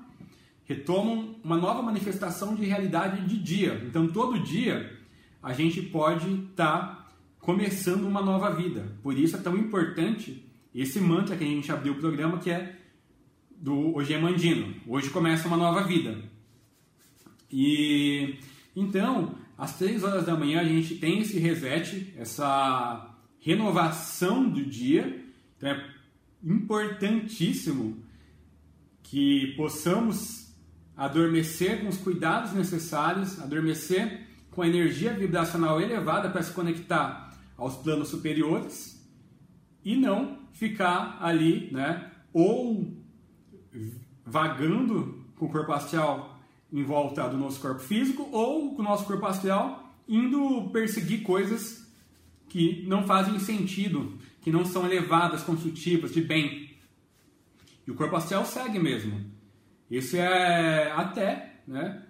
[0.65, 3.81] retomam uma nova manifestação de realidade de dia.
[3.87, 4.99] Então todo dia
[5.41, 8.97] a gente pode estar tá começando uma nova vida.
[9.01, 12.75] Por isso é tão importante esse mantra que a gente abriu o programa que é
[13.49, 14.75] do Ogemandino.
[14.85, 16.17] Hoje começa uma nova vida.
[17.49, 18.39] E
[18.75, 25.25] então, às três horas da manhã a gente tem esse reset, essa renovação do dia.
[25.57, 25.88] Então é
[26.43, 28.03] importantíssimo
[29.03, 30.53] que possamos
[30.95, 37.75] adormecer com os cuidados necessários, adormecer com a energia vibracional elevada para se conectar aos
[37.77, 38.99] planos superiores
[39.83, 42.93] e não ficar ali, né, ou
[44.25, 46.39] vagando com o corpo astral
[46.71, 51.87] em volta do nosso corpo físico ou com o nosso corpo astral indo perseguir coisas
[52.47, 54.17] que não fazem sentido,
[54.49, 56.71] que não são elevadas, construtivas, de bem.
[57.85, 59.23] E o corpo astral segue mesmo.
[59.89, 62.03] Esse é até né,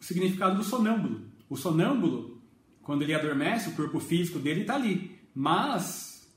[0.00, 1.28] o significado do sonâmbulo.
[1.48, 2.42] O sonâmbulo
[2.82, 5.18] quando ele adormece, o corpo físico dele está ali.
[5.34, 6.28] Mas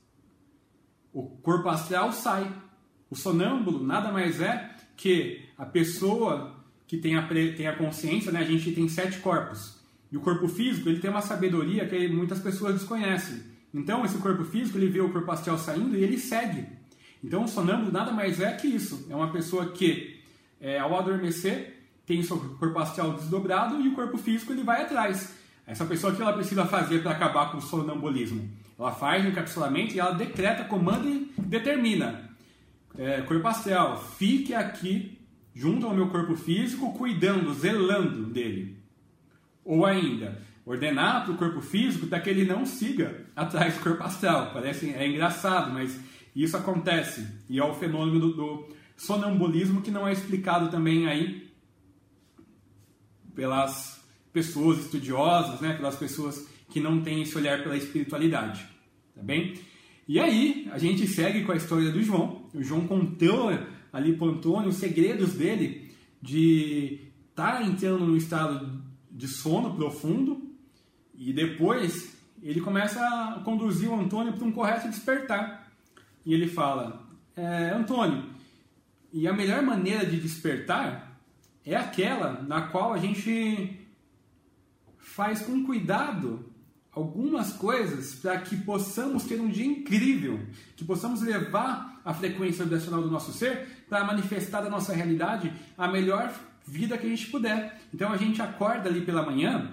[1.12, 2.50] o corpo astral sai.
[3.10, 8.40] O sonâmbulo nada mais é que a pessoa que tem a, tem a consciência, né?
[8.40, 9.78] a gente tem sete corpos.
[10.12, 13.57] E o corpo físico ele tem uma sabedoria que muitas pessoas desconhecem.
[13.72, 16.66] Então, esse corpo físico ele vê o corpo astral saindo e ele segue.
[17.22, 19.06] Então, o sonâmbulo nada mais é que isso.
[19.10, 20.20] É uma pessoa que,
[20.60, 24.82] é, ao adormecer, tem o seu corpo astral desdobrado e o corpo físico ele vai
[24.82, 25.34] atrás.
[25.66, 28.48] Essa pessoa que ela precisa fazer para acabar com o sonambulismo?
[28.78, 32.30] Ela faz o encapsulamento e ela decreta, comanda e determina.
[32.96, 35.18] É, corpo astral, fique aqui
[35.54, 38.78] junto ao meu corpo físico, cuidando, zelando dele.
[39.64, 44.02] Ou ainda, ordenar para o corpo físico para que ele não siga atrás do corpo
[44.02, 44.50] astral.
[44.52, 45.98] Parece é engraçado, mas
[46.36, 47.26] isso acontece.
[47.48, 51.48] E é o fenômeno do, do sonambulismo que não é explicado também aí
[53.34, 58.62] pelas pessoas estudiosas, né, pelas pessoas que não têm esse olhar pela espiritualidade,
[59.14, 59.54] tá bem?
[60.06, 62.42] E aí a gente segue com a história do João.
[62.52, 63.48] O João contou
[63.90, 70.47] ali para Antônio os segredos dele de estar tá entrando num estado de sono profundo
[71.18, 75.68] e depois ele começa a conduzir o Antônio para um correto despertar.
[76.24, 77.02] E ele fala:
[77.36, 78.24] é, Antônio,
[79.12, 81.18] e a melhor maneira de despertar
[81.64, 83.78] é aquela na qual a gente
[84.96, 86.48] faz com cuidado
[86.92, 90.40] algumas coisas para que possamos ter um dia incrível,
[90.76, 95.88] que possamos levar a frequência vibracional do nosso ser para manifestar da nossa realidade a
[95.88, 96.32] melhor
[96.66, 97.80] vida que a gente puder.
[97.92, 99.70] Então a gente acorda ali pela manhã,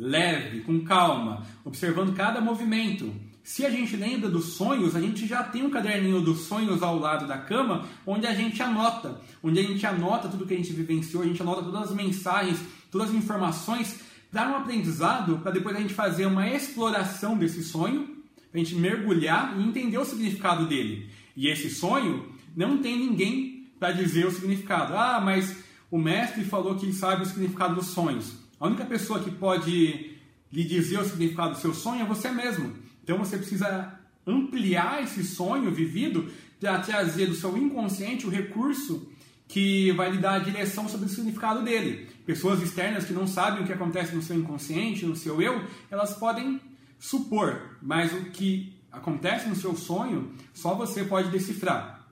[0.00, 3.12] leve, com calma, observando cada movimento.
[3.42, 6.98] Se a gente lembra dos sonhos, a gente já tem um caderninho dos sonhos ao
[6.98, 10.72] lado da cama, onde a gente anota, onde a gente anota tudo que a gente
[10.72, 12.58] vivenciou, a gente anota todas as mensagens
[12.90, 14.00] todas as informações,
[14.32, 18.18] dar um aprendizado para depois a gente fazer uma exploração desse sonho,
[18.52, 21.08] a gente mergulhar e entender o significado dele.
[21.36, 24.94] E esse sonho não tem ninguém para dizer o significado.
[24.96, 25.56] Ah, mas
[25.90, 28.39] o mestre falou que sabe o significado dos sonhos.
[28.60, 30.18] A única pessoa que pode
[30.52, 32.74] lhe dizer o significado do seu sonho é você mesmo.
[33.02, 39.10] Então você precisa ampliar esse sonho vivido para trazer do seu inconsciente o recurso
[39.48, 42.06] que vai lhe dar a direção sobre o significado dele.
[42.26, 46.14] Pessoas externas que não sabem o que acontece no seu inconsciente, no seu eu, elas
[46.14, 46.60] podem
[46.98, 52.06] supor, mas o que acontece no seu sonho, só você pode decifrar.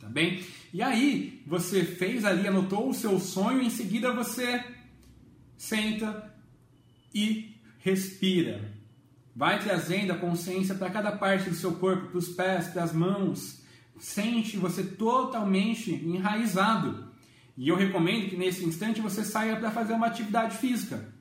[0.00, 0.42] Tá bem?
[0.74, 4.64] E aí, você fez ali, anotou o seu sonho, em seguida você
[5.60, 6.32] senta
[7.14, 8.72] e respira.
[9.36, 12.94] Vai trazendo a consciência para cada parte do seu corpo, para os pés, para as
[12.94, 13.62] mãos.
[13.98, 17.12] Sente você totalmente enraizado.
[17.58, 21.12] E eu recomendo que nesse instante você saia para fazer uma atividade física.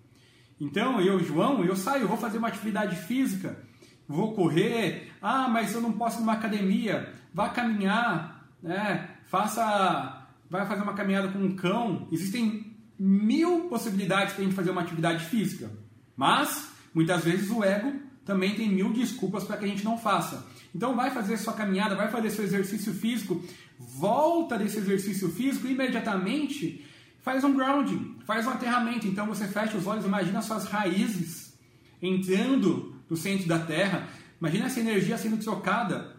[0.57, 3.61] Então, eu, João, eu saio, vou fazer uma atividade física,
[4.07, 5.11] vou correr.
[5.21, 7.13] Ah, mas eu não posso ir numa academia.
[7.33, 9.17] Vá caminhar, né?
[9.25, 12.07] Faça, vai fazer uma caminhada com um cão.
[12.09, 12.68] Existem
[12.99, 15.71] mil possibilidades para a gente fazer uma atividade física.
[16.17, 17.93] Mas, muitas vezes, o ego
[18.25, 20.45] também tem mil desculpas para que a gente não faça.
[20.75, 23.41] Então, vai fazer sua caminhada, vai fazer seu exercício físico,
[23.79, 26.85] volta desse exercício físico imediatamente
[27.21, 29.07] faz um grounding, faz um aterramento.
[29.07, 31.53] Então, você fecha os olhos, imagina suas raízes
[32.01, 34.07] entrando no centro da Terra.
[34.39, 36.15] Imagina essa energia sendo trocada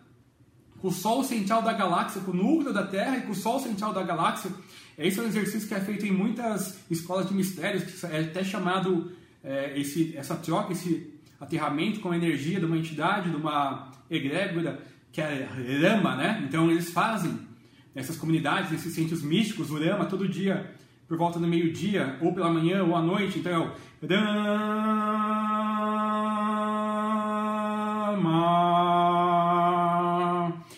[0.80, 3.60] com o Sol central da galáxia, com o núcleo da Terra e com o Sol
[3.60, 4.50] central da galáxia.
[5.00, 8.44] Esse é um exercício que é feito em muitas escolas de mistérios, que é até
[8.44, 9.10] chamado
[9.42, 14.78] é, esse, essa troca, esse aterramento com a energia de uma entidade, de uma egrégora,
[15.10, 15.48] que é
[15.80, 16.44] Rama, né?
[16.46, 17.34] Então eles fazem
[17.94, 20.70] nessas comunidades, nesses centros místicos, o Rama, todo dia,
[21.08, 23.38] por volta do meio-dia, ou pela manhã, ou à noite.
[23.38, 23.72] Então é o
[24.06, 24.50] Rama.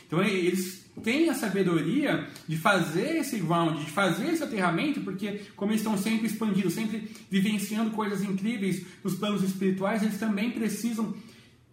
[0.07, 5.73] Então eles tem a sabedoria de fazer esse ground, de fazer esse aterramento, porque como
[5.73, 11.15] eles estão sempre expandindo, sempre vivenciando coisas incríveis nos planos espirituais, eles também precisam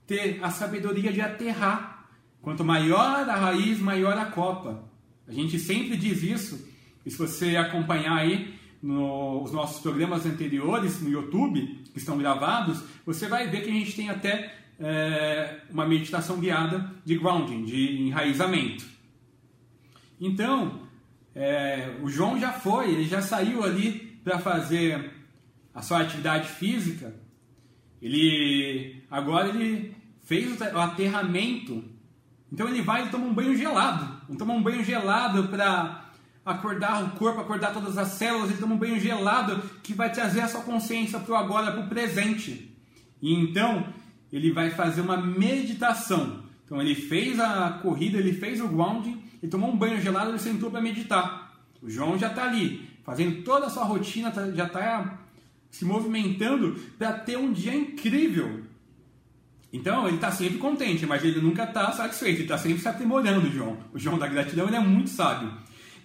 [0.07, 2.07] ter a sabedoria de aterrar.
[2.41, 4.83] Quanto maior a raiz, maior a copa.
[5.27, 6.67] A gente sempre diz isso,
[7.05, 13.27] e se você acompanhar aí nos nossos programas anteriores no YouTube, que estão gravados, você
[13.27, 18.98] vai ver que a gente tem até é, uma meditação guiada de grounding, de enraizamento.
[20.19, 20.81] Então,
[21.33, 25.11] é, o João já foi, ele já saiu ali para fazer
[25.73, 27.13] a sua atividade física.
[28.01, 31.83] Ele agora ele fez o aterramento.
[32.51, 34.21] Então ele vai e toma um banho gelado.
[34.27, 36.05] Ele toma um banho gelado para
[36.45, 38.49] acordar o corpo, acordar todas as células.
[38.49, 41.81] Ele toma um banho gelado que vai trazer a sua consciência para o agora, para
[41.81, 42.75] o presente.
[43.21, 43.93] E então
[44.31, 46.43] ele vai fazer uma meditação.
[46.65, 50.39] Então ele fez a corrida, ele fez o grounding ele tomou um banho gelado e
[50.39, 51.59] sentou para meditar.
[51.81, 55.19] O João já está ali, fazendo toda a sua rotina, tá, já está
[55.69, 58.63] se movimentando para ter um dia incrível.
[59.71, 63.47] Então ele está sempre contente, mas ele nunca está satisfeito, ele está sempre se aprimorando,
[63.47, 63.77] o João.
[63.93, 65.53] O João da gratidão ele é muito sábio.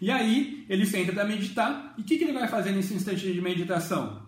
[0.01, 3.33] E aí ele senta para meditar, e o que, que ele vai fazer nesse instante
[3.33, 4.23] de meditação?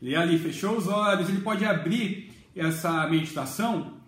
[0.00, 4.01] Ele ali fechou os olhos, ele pode abrir essa meditação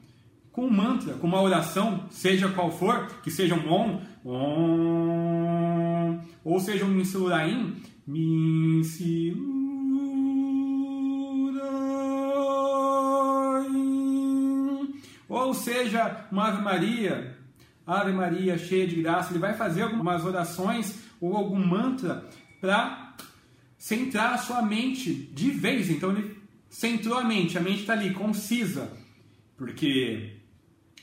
[0.55, 6.61] com um mantra, com uma oração, seja qual for, que seja um Om, Om, ou
[6.61, 7.83] seja um Minsuraim,
[15.29, 17.37] ou seja uma Ave Maria,
[17.85, 22.25] Ave Maria cheia de graça, ele vai fazer algumas orações ou algum mantra
[22.61, 23.17] para
[23.77, 25.91] centrar a sua mente de vez.
[25.91, 26.39] Então ele
[26.71, 28.89] centrou a mente, a mente está ali, concisa,
[29.57, 30.44] porque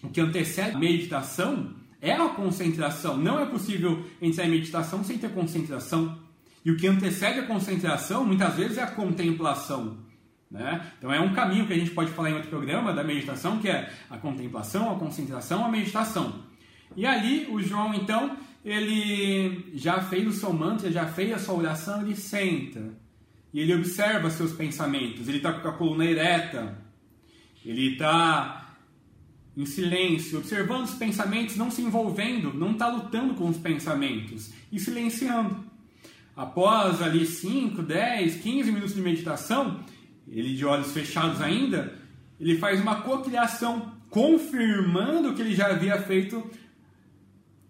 [0.09, 3.17] que antecede a meditação é a concentração.
[3.17, 6.17] Não é possível entrar em meditação sem ter concentração.
[6.65, 9.97] E o que antecede a concentração, muitas vezes, é a contemplação.
[10.49, 10.85] Né?
[10.97, 13.69] Então é um caminho que a gente pode falar em outro programa da meditação, que
[13.69, 16.43] é a contemplação, a concentração, a meditação.
[16.95, 18.35] E ali o João, então,
[18.65, 22.81] ele já fez o seu mantra, já fez a sua oração, ele senta.
[23.53, 25.27] E ele observa seus pensamentos.
[25.27, 26.77] Ele está com a coluna ereta.
[27.65, 28.60] Ele está
[29.55, 34.79] em silêncio, observando os pensamentos, não se envolvendo, não está lutando com os pensamentos e
[34.79, 35.63] silenciando.
[36.35, 39.83] Após ali 5, 10, 15 minutos de meditação,
[40.27, 41.99] ele de olhos fechados ainda,
[42.39, 46.49] ele faz uma cocriação, confirmando o que ele já havia feito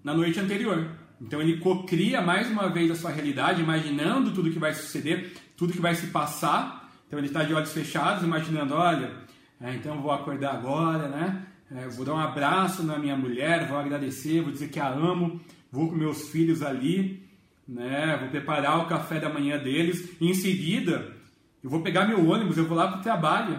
[0.04, 0.90] na noite anterior.
[1.20, 5.74] Então ele cocria mais uma vez a sua realidade, imaginando tudo que vai suceder, tudo
[5.74, 6.90] que vai se passar.
[7.08, 9.12] Então ele está de olhos fechados, imaginando, olha,
[9.60, 11.46] é, então vou acordar agora, né?
[11.74, 15.40] É, vou dar um abraço na minha mulher, vou agradecer, vou dizer que a amo,
[15.72, 17.24] vou com meus filhos ali,
[17.66, 18.18] né?
[18.20, 20.10] Vou preparar o café da manhã deles.
[20.20, 21.16] E em seguida,
[21.64, 23.58] eu vou pegar meu ônibus, eu vou lá para o trabalho.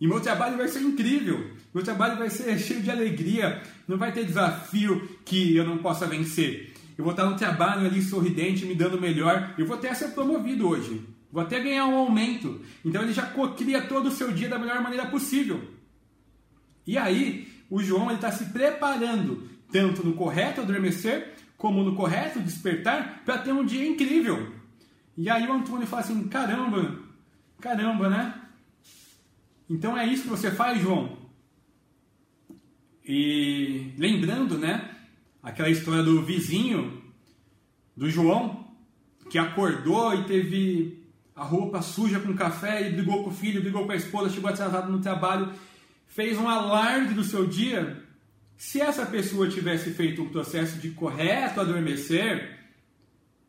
[0.00, 1.50] E meu trabalho vai ser incrível.
[1.74, 3.62] Meu trabalho vai ser cheio de alegria.
[3.86, 6.72] Não vai ter desafio que eu não possa vencer.
[6.96, 9.54] Eu vou estar no trabalho ali sorridente, me dando melhor.
[9.58, 11.02] Eu vou até ser promovido hoje.
[11.30, 12.62] Vou até ganhar um aumento.
[12.82, 15.60] Então ele já cria todo o seu dia da melhor maneira possível.
[16.86, 23.22] E aí, o João está se preparando, tanto no correto adormecer, como no correto despertar,
[23.24, 24.52] para ter um dia incrível.
[25.16, 26.98] E aí o Antônio fala assim: caramba,
[27.60, 28.34] caramba, né?
[29.68, 31.16] Então é isso que você faz, João.
[33.04, 34.90] E lembrando, né,
[35.42, 37.02] aquela história do vizinho
[37.96, 38.64] do João,
[39.30, 41.04] que acordou e teve
[41.34, 44.50] a roupa suja com café e brigou com o filho, brigou com a esposa, chegou
[44.50, 45.52] atrasado no trabalho,
[46.20, 48.04] fez um alarde do seu dia.
[48.54, 52.58] Se essa pessoa tivesse feito um processo de correto adormecer,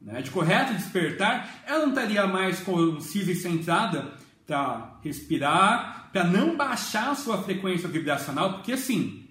[0.01, 4.13] né, de correto despertar, ela não estaria mais concisa e centrada
[4.47, 9.27] para respirar, para não baixar a sua frequência vibracional, porque assim,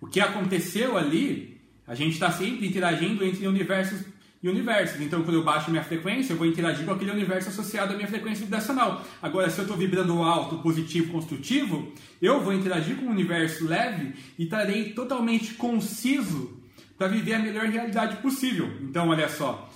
[0.00, 4.00] o que aconteceu ali, a gente está sempre interagindo entre universos
[4.46, 5.00] e universos.
[5.00, 8.08] Então, quando eu baixo minha frequência, eu vou interagir com aquele universo associado à minha
[8.08, 9.04] frequência vibracional.
[9.20, 11.92] Agora, se eu estou vibrando alto, positivo, construtivo,
[12.22, 16.60] eu vou interagir com o universo leve e estarei totalmente conciso
[16.96, 18.70] para viver a melhor realidade possível.
[18.80, 19.68] Então, olha só,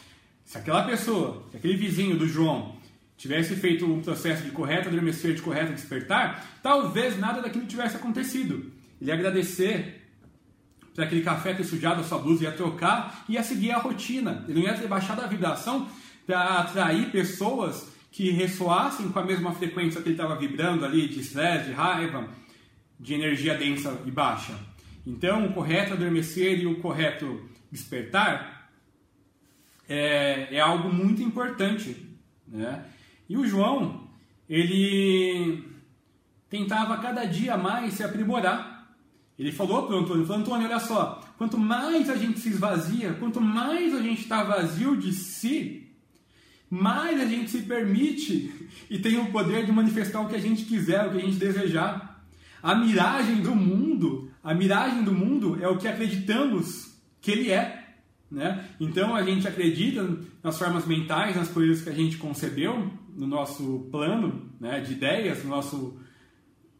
[0.44, 2.76] se aquela pessoa, se aquele vizinho do João,
[3.16, 8.72] tivesse feito um processo de correto adormecer, de correto despertar, talvez nada daquilo tivesse acontecido.
[9.00, 9.99] Ele agradecer
[11.00, 14.44] por aquele café ter sujado a sua blusa, ia trocar, ia seguir a rotina.
[14.46, 15.88] Ele não ia ter baixado a vibração
[16.26, 21.20] para atrair pessoas que ressoassem com a mesma frequência que ele estava vibrando ali, de
[21.20, 22.28] estresse, de raiva,
[22.98, 24.52] de energia densa e baixa.
[25.06, 28.68] Então, o correto adormecer e o correto despertar
[29.88, 31.96] é, é algo muito importante.
[32.46, 32.84] Né?
[33.26, 34.06] E o João,
[34.46, 35.64] ele
[36.50, 38.69] tentava cada dia mais se aprimorar.
[39.40, 43.14] Ele falou para o Antônio, falou, Antônio, olha só, quanto mais a gente se esvazia,
[43.14, 45.88] quanto mais a gente está vazio de si,
[46.68, 50.66] mais a gente se permite e tem o poder de manifestar o que a gente
[50.66, 52.22] quiser, o que a gente desejar.
[52.62, 57.94] A miragem do mundo, a miragem do mundo é o que acreditamos que ele é.
[58.30, 58.68] Né?
[58.78, 63.88] Então a gente acredita nas formas mentais, nas coisas que a gente concebeu no nosso
[63.90, 65.98] plano né, de ideias, no nosso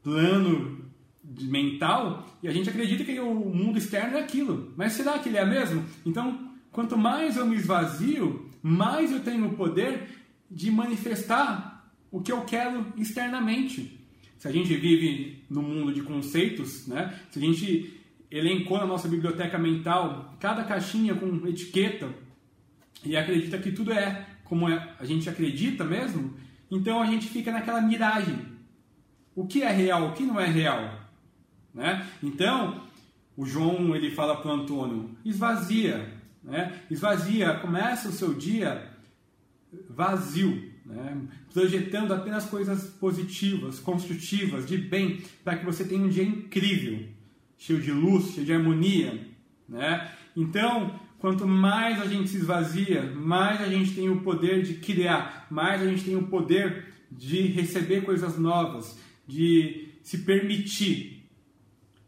[0.03, 0.90] plano
[1.43, 4.73] mental, e a gente acredita que o mundo externo é aquilo.
[4.77, 5.85] Mas será que ele é mesmo?
[6.05, 10.09] Então, quanto mais eu me esvazio, mais eu tenho o poder
[10.51, 13.99] de manifestar o que eu quero externamente.
[14.39, 17.15] Se a gente vive no mundo de conceitos, né?
[17.31, 18.01] se a gente
[18.31, 22.09] elencou na nossa biblioteca mental cada caixinha com etiqueta
[23.05, 26.35] e acredita que tudo é como é, a gente acredita mesmo,
[26.71, 28.39] então a gente fica naquela miragem.
[29.35, 31.00] O que é real, o que não é real?
[31.75, 32.07] Né?
[32.23, 32.83] Então,
[33.37, 36.13] o João ele fala para o Antônio: esvazia,
[36.43, 36.81] né?
[36.91, 38.91] esvazia, começa o seu dia
[39.89, 41.17] vazio, né?
[41.53, 47.07] projetando apenas coisas positivas, construtivas, de bem, para que você tenha um dia incrível
[47.61, 49.21] cheio de luz, cheio de harmonia,
[49.69, 50.11] né?
[50.35, 55.47] Então, quanto mais a gente se esvazia, mais a gente tem o poder de criar,
[55.51, 58.99] mais a gente tem o poder de receber coisas novas,
[59.29, 61.20] de se permitir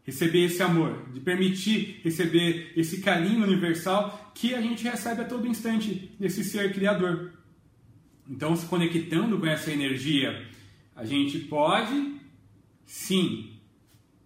[0.03, 5.47] receber esse amor, de permitir receber esse carinho universal que a gente recebe a todo
[5.47, 7.31] instante desse ser criador.
[8.29, 10.45] Então, se conectando com essa energia,
[10.95, 12.19] a gente pode
[12.85, 13.53] sim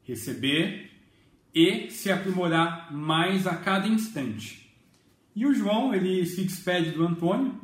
[0.04, 0.92] receber
[1.54, 4.72] e se aprimorar mais a cada instante.
[5.36, 7.60] E o João, ele se despede do Antônio,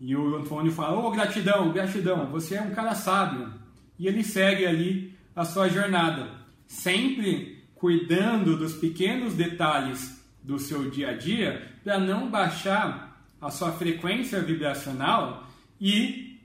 [0.00, 3.52] e o Antônio fala: "Oh, gratidão, gratidão, você é um cara sábio".
[3.98, 6.30] E ele segue ali a sua jornada,
[6.66, 13.72] sempre cuidando dos pequenos detalhes do seu dia a dia para não baixar a sua
[13.72, 15.46] frequência vibracional
[15.80, 16.40] e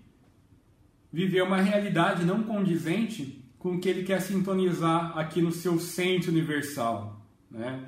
[1.12, 6.32] viver uma realidade não condizente com o que ele quer sintonizar aqui no seu centro
[6.32, 7.22] universal.
[7.50, 7.84] Né?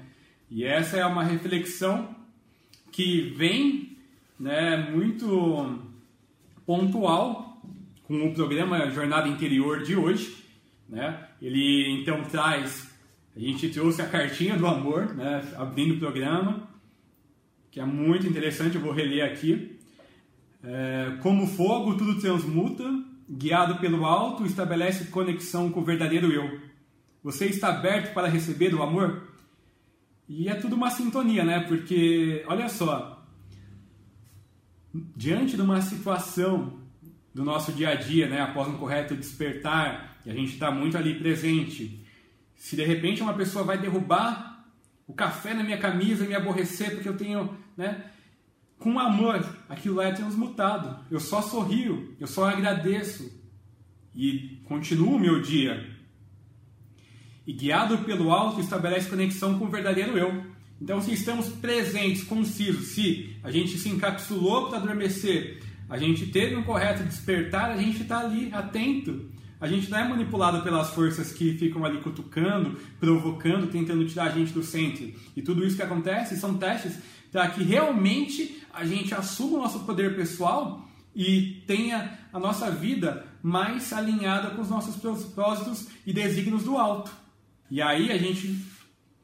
[0.49, 2.15] E essa é uma reflexão
[2.91, 3.97] que vem
[4.39, 5.79] né, muito
[6.65, 7.61] pontual
[8.03, 10.43] com o programa Jornada Interior de hoje.
[10.87, 11.27] Né?
[11.43, 12.89] Ele então traz,
[13.35, 16.69] a gente trouxe a cartinha do amor, né, abrindo o programa,
[17.69, 19.77] que é muito interessante, eu vou reler aqui.
[20.63, 22.85] É, como fogo, tudo transmuta,
[23.29, 26.61] guiado pelo alto, estabelece conexão com o verdadeiro eu.
[27.21, 29.27] Você está aberto para receber o amor?
[30.29, 31.59] E é tudo uma sintonia, né?
[31.59, 33.21] Porque, olha só,
[35.13, 36.79] diante de uma situação
[37.33, 38.39] do nosso dia a dia, né?
[38.39, 42.05] Após um correto despertar, e a gente está muito ali presente,
[42.55, 44.65] se de repente uma pessoa vai derrubar
[45.07, 48.09] o café na minha camisa e me aborrecer porque eu tenho, né?
[48.83, 51.05] com amor, aquilo lá é transmutado.
[51.09, 53.31] Eu só sorrio, eu só agradeço
[54.13, 55.89] e continuo o meu dia.
[57.47, 60.45] e guiado pelo alto estabelece conexão com o verdadeiro eu.
[60.81, 66.55] Então, se estamos presentes, concisos, se a gente se encapsulou para adormecer, a gente teve
[66.55, 69.29] um correto despertar, a gente está ali atento.
[69.63, 74.29] A gente não é manipulado pelas forças que ficam ali cutucando, provocando, tentando tirar a
[74.29, 75.09] gente do centro.
[75.37, 76.97] E tudo isso que acontece são testes
[77.31, 80.85] para que realmente a gente assuma o nosso poder pessoal
[81.15, 87.13] e tenha a nossa vida mais alinhada com os nossos propósitos e desígnios do alto.
[87.71, 88.59] E aí a gente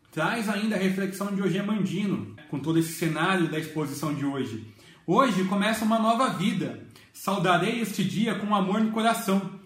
[0.09, 4.65] traz ainda a reflexão de Ogê Mandino, com todo esse cenário da exposição de hoje.
[5.05, 6.87] Hoje começa uma nova vida.
[7.11, 9.58] Saudarei este dia com amor no coração.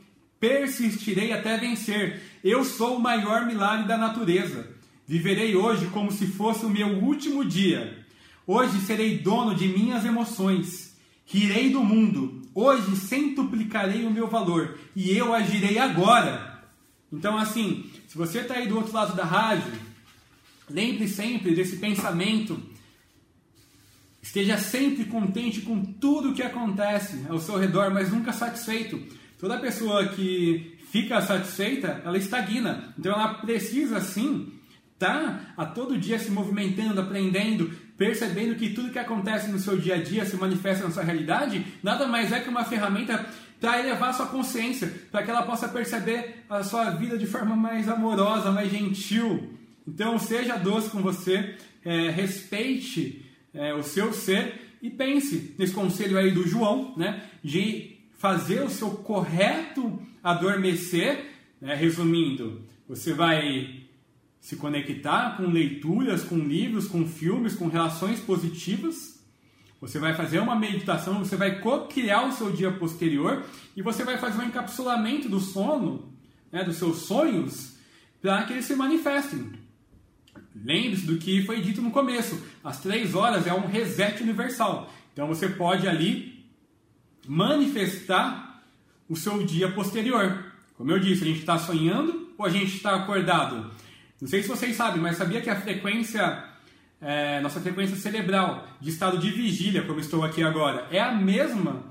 [0.43, 2.21] Persistirei até vencer.
[2.43, 4.67] Eu sou o maior milagre da natureza.
[5.07, 8.05] Viverei hoje como se fosse o meu último dia.
[8.45, 10.97] Hoje serei dono de minhas emoções.
[11.25, 12.41] Rirei do mundo.
[12.53, 14.77] Hoje centuplicarei o meu valor.
[14.93, 16.61] E eu agirei agora.
[17.09, 19.71] Então, assim, se você está aí do outro lado da rádio,
[20.69, 22.61] lembre sempre desse pensamento
[24.23, 28.97] Esteja sempre contente com tudo que acontece ao seu redor, mas nunca satisfeito.
[29.43, 32.93] Toda pessoa que fica satisfeita, ela estagna.
[32.97, 34.53] Então ela precisa sim
[34.93, 39.77] estar tá a todo dia se movimentando, aprendendo, percebendo que tudo que acontece no seu
[39.77, 43.25] dia a dia se manifesta na sua realidade, nada mais é que uma ferramenta
[43.59, 47.53] para elevar a sua consciência, para que ela possa perceber a sua vida de forma
[47.53, 49.57] mais amorosa, mais gentil.
[49.85, 56.17] Então seja doce com você, é, respeite é, o seu ser e pense nesse conselho
[56.17, 57.92] aí do João, né, de
[58.23, 61.25] fazer o seu correto adormecer,
[61.59, 63.83] né, resumindo, você vai
[64.39, 69.21] se conectar com leituras, com livros, com filmes, com relações positivas.
[69.81, 73.43] Você vai fazer uma meditação, você vai co-criar o seu dia posterior
[73.75, 76.13] e você vai fazer um encapsulamento do sono,
[76.49, 77.75] né, dos seus sonhos,
[78.21, 79.51] para que eles se manifestem.
[80.55, 84.89] Lembre-se do que foi dito no começo: as três horas é um reset universal.
[85.11, 86.32] Então você pode ali
[87.27, 88.61] manifestar
[89.09, 90.45] o seu dia posterior.
[90.77, 93.71] Como eu disse, a gente está sonhando ou a gente está acordado?
[94.19, 96.43] Não sei se vocês sabem, mas sabia que a frequência,
[97.01, 101.83] é, nossa frequência cerebral de estado de vigília, como estou aqui agora, é a mesma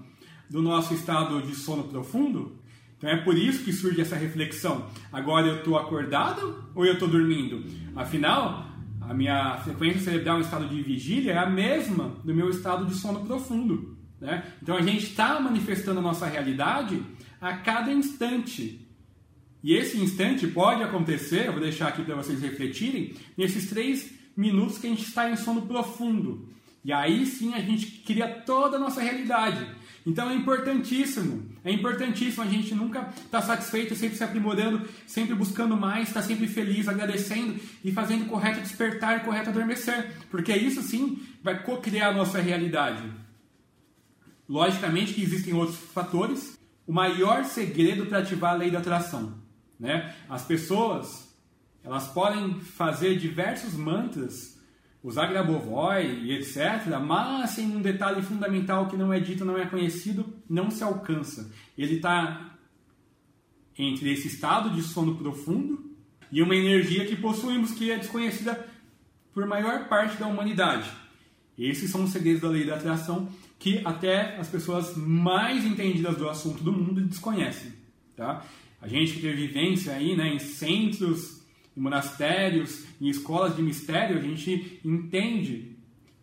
[0.49, 2.59] do nosso estado de sono profundo?
[2.97, 4.87] Então é por isso que surge essa reflexão.
[5.13, 7.65] Agora eu estou acordado ou eu estou dormindo?
[7.97, 8.67] Afinal,
[9.01, 12.95] a minha frequência cerebral em estado de vigília é a mesma do meu estado de
[12.95, 13.92] sono profundo.
[14.23, 14.45] Né?
[14.63, 17.03] Então a gente está manifestando a nossa realidade
[17.41, 18.87] a cada instante.
[19.65, 24.79] E esse instante pode acontecer, eu vou deixar aqui para vocês refletirem, nesses três minutos
[24.79, 26.49] que a gente está em sono profundo.
[26.85, 29.67] E aí sim a gente cria toda a nossa realidade.
[30.07, 35.35] Então é importantíssimo, é importantíssimo a gente nunca estar tá satisfeito, sempre se aprimorando, sempre
[35.35, 40.13] buscando mais, estar tá sempre feliz, agradecendo e fazendo o correto despertar e correto adormecer,
[40.31, 43.22] porque isso sim vai co-criar a nossa realidade.
[44.53, 46.59] Logicamente que existem outros fatores.
[46.87, 49.39] O maior segredo para ativar a lei da atração,
[49.81, 50.15] né?
[50.29, 51.35] As pessoas
[51.83, 54.61] elas podem fazer diversos mantras
[55.03, 59.65] usar Grabovoi e etc., mas em um detalhe fundamental que não é dito, não é
[59.65, 61.51] conhecido, não se alcança.
[61.79, 62.55] Ele está
[63.79, 65.97] entre esse estado de sono profundo
[66.31, 68.69] e uma energia que possuímos que é desconhecida
[69.33, 70.91] por maior parte da humanidade.
[71.59, 73.29] Esses são os segredos da lei da atração
[73.63, 77.73] que até as pessoas mais entendidas do assunto do mundo desconhecem.
[78.17, 78.45] Tá?
[78.81, 81.41] A gente que teve vivência aí né, em centros
[81.77, 85.77] em monastérios, em escolas de mistério, a gente entende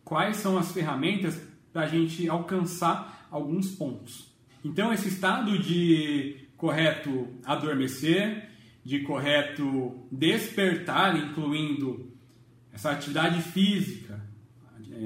[0.03, 4.27] quais são as ferramentas para a gente alcançar alguns pontos.
[4.63, 8.49] Então, esse estado de correto adormecer,
[8.83, 12.11] de correto despertar, incluindo
[12.73, 14.21] essa atividade física,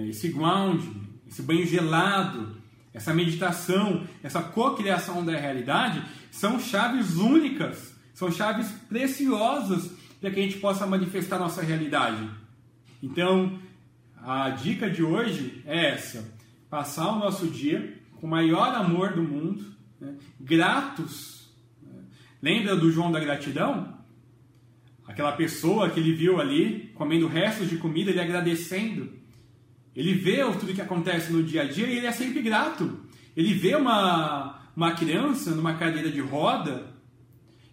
[0.10, 1.03] esse grounding,
[1.34, 2.56] esse banho gelado,
[2.94, 10.44] essa meditação, essa cocriação da realidade, são chaves únicas, são chaves preciosas para que a
[10.44, 12.30] gente possa manifestar nossa realidade.
[13.02, 13.58] Então,
[14.16, 16.32] a dica de hoje é essa:
[16.70, 19.66] passar o nosso dia com o maior amor do mundo,
[20.00, 20.16] né?
[20.40, 21.52] gratos.
[21.82, 22.00] Né?
[22.44, 23.98] Lembra do João da gratidão?
[25.08, 29.23] Aquela pessoa que ele viu ali comendo restos de comida, ele agradecendo.
[29.96, 33.00] Ele vê tudo que acontece no dia a dia e ele é sempre grato.
[33.36, 36.94] Ele vê uma, uma criança numa cadeira de roda,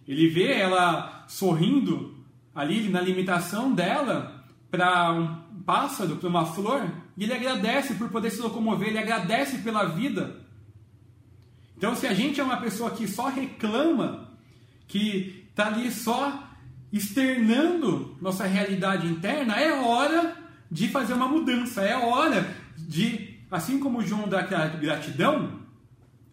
[0.07, 2.17] ele vê ela sorrindo
[2.53, 8.29] ali na limitação dela para um pássaro, para uma flor, e ele agradece por poder
[8.31, 10.41] se locomover, ele agradece pela vida.
[11.77, 14.29] Então, se a gente é uma pessoa que só reclama,
[14.87, 16.47] que está ali só
[16.91, 20.37] externando nossa realidade interna, é hora
[20.71, 25.59] de fazer uma mudança, é hora de, assim como o João da gratidão,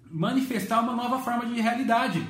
[0.08, 2.24] manifestar uma nova forma de realidade.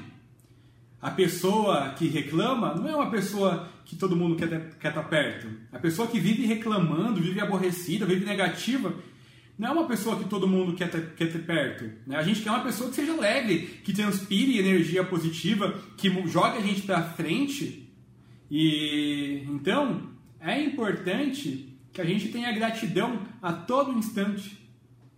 [1.00, 5.48] A pessoa que reclama não é uma pessoa que todo mundo quer, estar perto.
[5.70, 8.92] A pessoa que vive reclamando, vive aborrecida, vive negativa,
[9.59, 11.84] não é uma pessoa que todo mundo quer ter, quer ter perto.
[12.06, 12.16] Né?
[12.16, 16.61] A gente quer uma pessoa que seja alegre, que transpire energia positiva, que jogue a
[16.61, 17.88] gente para frente.
[18.50, 24.59] E então é importante que a gente tenha gratidão a todo instante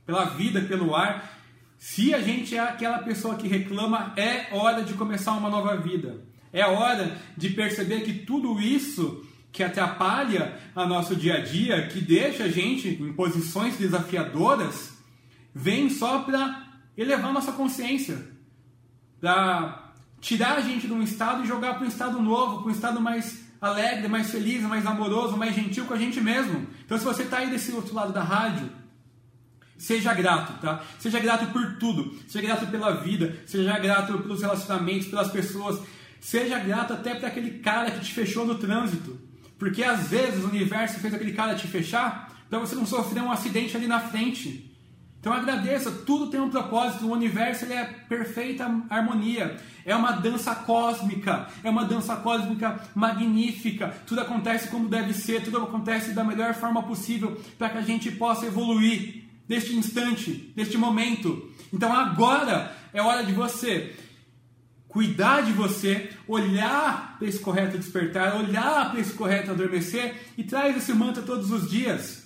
[0.06, 1.38] pela vida, pelo ar.
[1.78, 6.24] Se a gente é aquela pessoa que reclama, é hora de começar uma nova vida.
[6.52, 12.00] É hora de perceber que tudo isso que atrapalha a nosso dia a dia, que
[12.00, 14.92] deixa a gente em posições desafiadoras,
[15.54, 18.28] vem só para elevar nossa consciência,
[19.20, 22.74] para tirar a gente de um estado e jogar para um estado novo, para um
[22.74, 26.66] estado mais alegre, mais feliz, mais amoroso, mais gentil com a gente mesmo.
[26.84, 28.70] Então, se você está aí desse outro lado da rádio,
[29.76, 30.82] seja grato, tá?
[30.98, 35.80] Seja grato por tudo, seja grato pela vida, seja grato pelos relacionamentos, pelas pessoas,
[36.20, 39.18] seja grato até para aquele cara que te fechou no trânsito.
[39.58, 43.30] Porque às vezes o universo fez aquele cara te fechar para você não sofrer um
[43.30, 44.69] acidente ali na frente.
[45.20, 49.54] Então agradeça, tudo tem um propósito, o universo ele é perfeita harmonia,
[49.84, 55.58] é uma dança cósmica, é uma dança cósmica magnífica, tudo acontece como deve ser, tudo
[55.58, 61.50] acontece da melhor forma possível para que a gente possa evoluir neste instante, neste momento.
[61.70, 63.94] Então agora é hora de você
[64.90, 70.76] cuidar de você, olhar para esse correto despertar, olhar para esse correto adormecer e traz
[70.76, 72.19] esse mantra todos os dias.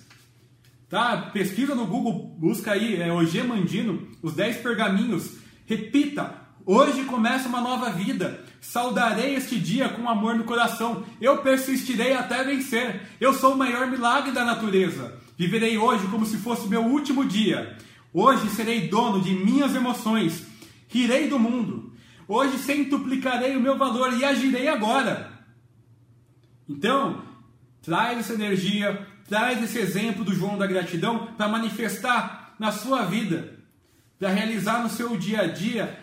[0.89, 1.17] Tá?
[1.33, 5.37] Pesquisa no Google, busca aí, é Mandino, os 10 pergaminhos.
[5.65, 8.43] Repita, hoje começa uma nova vida.
[8.61, 11.03] Saudarei este dia com amor no coração.
[11.19, 13.01] Eu persistirei até vencer.
[13.19, 15.19] Eu sou o maior milagre da natureza.
[15.37, 17.77] Viverei hoje como se fosse meu último dia.
[18.13, 20.45] Hoje serei dono de minhas emoções.
[20.87, 21.93] Rirei do mundo.
[22.27, 25.31] Hoje centuplicarei o meu valor e agirei agora.
[26.67, 27.23] Então,
[27.81, 33.57] traz essa energia, traz esse exemplo do João da gratidão para manifestar na sua vida,
[34.19, 35.99] para realizar no seu dia a dia,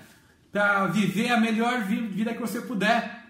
[0.50, 3.22] para viver a melhor vida que você puder.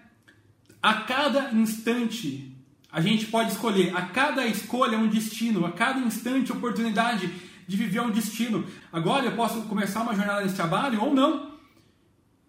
[0.81, 2.53] A cada instante,
[2.91, 7.31] a gente pode escolher, a cada escolha um destino, a cada instante oportunidade
[7.65, 8.65] de viver um destino.
[8.91, 11.53] Agora eu posso começar uma jornada nesse trabalho ou não.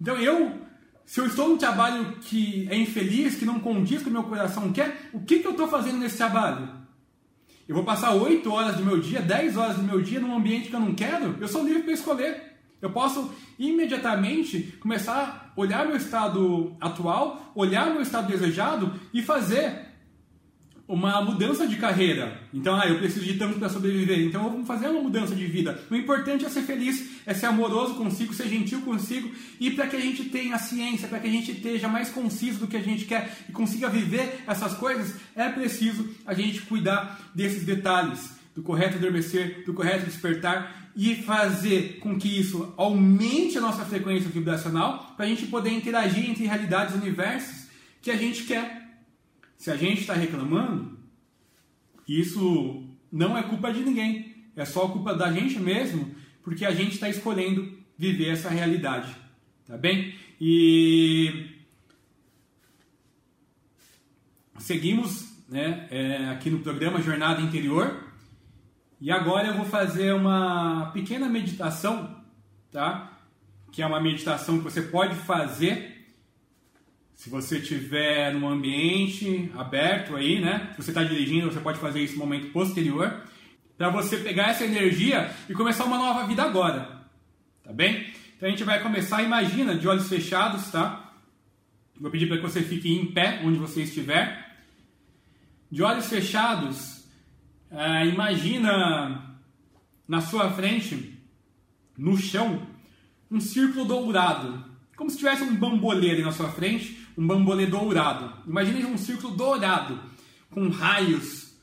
[0.00, 0.60] Então eu,
[1.06, 4.72] se eu estou num trabalho que é infeliz, que não condiz com o meu coração
[4.72, 6.83] quer, o que, que eu estou fazendo nesse trabalho?
[7.66, 10.68] Eu vou passar 8 horas do meu dia, 10 horas do meu dia num ambiente
[10.68, 11.36] que eu não quero?
[11.40, 12.54] Eu sou livre para escolher.
[12.80, 19.93] Eu posso imediatamente começar a olhar meu estado atual, olhar meu estado desejado e fazer
[20.86, 22.40] uma mudança de carreira.
[22.52, 25.82] Então, ah, eu preciso de tanto para sobreviver, então vamos fazer uma mudança de vida.
[25.90, 29.96] O importante é ser feliz, é ser amoroso consigo, ser gentil consigo e para que
[29.96, 33.06] a gente tenha ciência, para que a gente esteja mais conciso do que a gente
[33.06, 38.98] quer e consiga viver essas coisas, é preciso a gente cuidar desses detalhes, do correto
[38.98, 45.24] adormecer, do correto despertar e fazer com que isso aumente a nossa frequência vibracional para
[45.24, 47.64] a gente poder interagir entre realidades e universos
[48.00, 48.83] que a gente quer
[49.56, 50.98] se a gente está reclamando,
[52.06, 56.92] isso não é culpa de ninguém, é só culpa da gente mesmo, porque a gente
[56.92, 59.14] está escolhendo viver essa realidade,
[59.66, 60.14] tá bem?
[60.40, 61.50] E
[64.58, 68.04] seguimos né, é, aqui no programa Jornada Interior
[69.00, 72.22] e agora eu vou fazer uma pequena meditação,
[72.72, 73.18] tá?
[73.70, 75.93] Que é uma meditação que você pode fazer
[77.14, 80.70] se você estiver num ambiente aberto aí, né?
[80.72, 83.22] Se você está dirigindo, você pode fazer isso no momento posterior,
[83.78, 87.06] para você pegar essa energia e começar uma nova vida agora,
[87.62, 88.12] tá bem?
[88.36, 91.12] Então a gente vai começar, imagina, de olhos fechados, tá?
[91.98, 94.52] Vou pedir para que você fique em pé onde você estiver.
[95.70, 97.04] De olhos fechados,
[97.70, 99.38] é, imagina
[100.06, 101.18] na sua frente,
[101.96, 102.66] no chão,
[103.30, 104.64] um círculo dourado,
[104.96, 108.32] como se tivesse um bambolê ali na sua frente um bambolê dourado.
[108.46, 109.98] Imagine um círculo dourado,
[110.50, 111.54] com raios,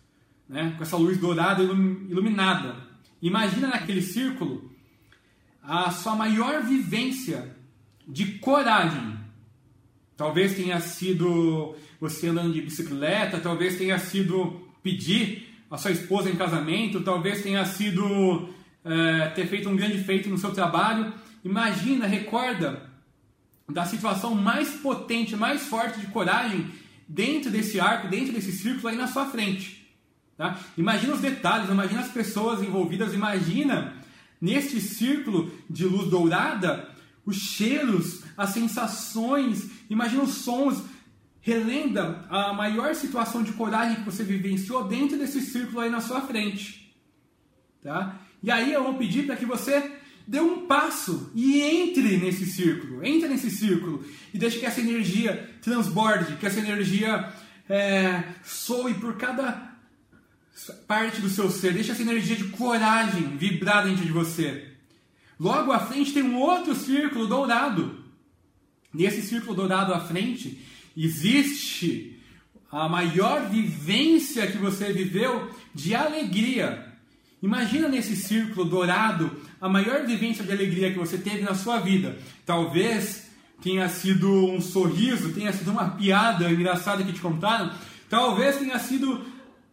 [0.47, 2.75] né, com essa luz dourada iluminada.
[3.21, 4.71] Imagina naquele círculo
[5.61, 7.55] a sua maior vivência
[8.07, 9.17] de coragem.
[10.17, 16.35] Talvez tenha sido você andando de bicicleta, talvez tenha sido pedir a sua esposa em
[16.35, 18.49] casamento, talvez tenha sido
[18.83, 21.13] é, ter feito um grande feito no seu trabalho.
[21.43, 22.90] Imagina, recorda
[23.71, 26.69] da situação mais potente, mais forte de coragem
[27.07, 29.81] dentro desse arco, dentro desse círculo aí na sua frente.
[30.37, 30.59] Tá?
[30.77, 33.93] Imagina os detalhes, imagina as pessoas envolvidas, imagina
[34.39, 36.89] neste círculo de luz dourada
[37.25, 40.83] os cheiros, as sensações, imagina os sons,
[41.41, 46.21] relenda a maior situação de coragem que você vivenciou dentro desse círculo aí na sua
[46.21, 46.95] frente.
[47.83, 48.19] Tá?
[48.41, 50.00] E aí eu vou pedir para que você
[50.31, 54.01] dê um passo e entre nesse círculo, entre nesse círculo
[54.33, 57.33] e deixe que essa energia transborde, que essa energia
[57.69, 59.75] é, soe por cada
[60.87, 64.69] parte do seu ser, deixe essa energia de coragem vibrar dentro de você.
[65.37, 68.01] Logo à frente tem um outro círculo dourado.
[68.93, 70.65] Nesse círculo dourado à frente
[70.95, 72.21] existe
[72.71, 76.87] a maior vivência que você viveu de alegria.
[77.43, 82.17] Imagina nesse círculo dourado a maior vivência de alegria que você teve na sua vida.
[82.45, 83.29] Talvez
[83.61, 87.71] tenha sido um sorriso, tenha sido uma piada engraçada que te contaram.
[88.09, 89.23] Talvez tenha sido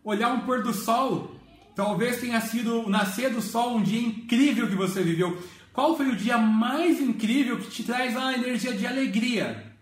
[0.05, 1.34] olhar um pôr do sol.
[1.74, 5.41] Talvez tenha sido o nascer do sol, um dia incrível que você viveu.
[5.72, 9.72] Qual foi o dia mais incrível que te traz a energia de alegria?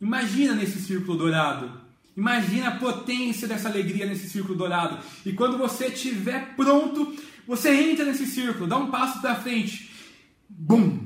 [0.00, 1.84] Imagina nesse círculo dourado.
[2.16, 4.98] Imagina a potência dessa alegria nesse círculo dourado.
[5.26, 7.14] E quando você estiver pronto,
[7.46, 9.90] você entra nesse círculo, dá um passo para frente.
[10.48, 11.04] Bum!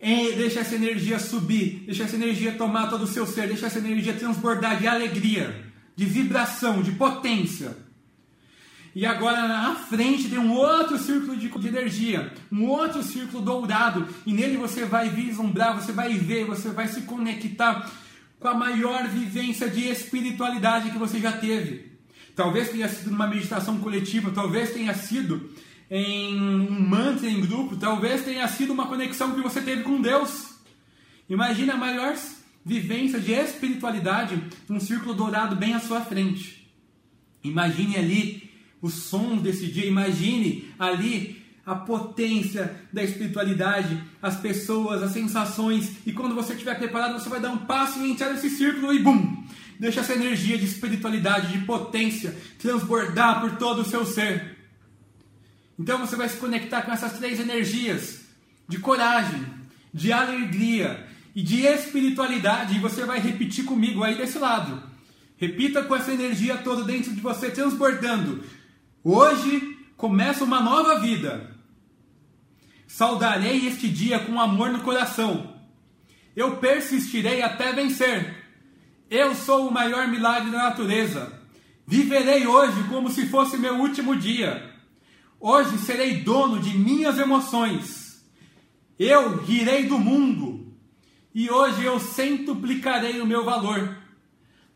[0.00, 3.78] E deixa essa energia subir, deixa essa energia tomar todo o seu ser, deixa essa
[3.78, 5.64] energia transbordar de alegria,
[5.94, 7.76] de vibração, de potência.
[8.94, 14.06] E agora na frente tem um outro círculo de, de, energia, um outro círculo dourado,
[14.26, 17.88] e nele você vai vislumbrar, você vai ver, você vai se conectar
[18.38, 21.92] com a maior vivência de espiritualidade que você já teve.
[22.34, 25.48] Talvez tenha sido numa meditação coletiva, talvez tenha sido
[25.94, 30.54] em um mantra em grupo, talvez tenha sido uma conexão que você teve com Deus.
[31.28, 32.16] Imagine a maior
[32.64, 36.66] vivência de espiritualidade num círculo dourado bem à sua frente.
[37.44, 45.12] Imagine ali os sons desse dia, imagine ali a potência da espiritualidade, as pessoas, as
[45.12, 45.92] sensações.
[46.06, 48.98] E quando você estiver preparado, você vai dar um passo e entrar nesse círculo e
[48.98, 49.44] bum!
[49.78, 54.51] Deixa essa energia de espiritualidade, de potência, transbordar por todo o seu ser.
[55.78, 58.20] Então você vai se conectar com essas três energias
[58.68, 59.44] de coragem,
[59.92, 62.76] de alegria e de espiritualidade.
[62.76, 64.82] E você vai repetir comigo aí desse lado.
[65.36, 68.44] Repita com essa energia toda dentro de você, transbordando.
[69.02, 71.50] Hoje começa uma nova vida.
[72.86, 75.56] Saudarei este dia com amor no coração.
[76.36, 78.36] Eu persistirei até vencer.
[79.10, 81.32] Eu sou o maior milagre da natureza.
[81.86, 84.71] Viverei hoje como se fosse meu último dia.
[85.44, 88.24] Hoje serei dono de minhas emoções.
[88.96, 90.72] Eu rirei do mundo.
[91.34, 93.98] E hoje eu centuplicarei o meu valor.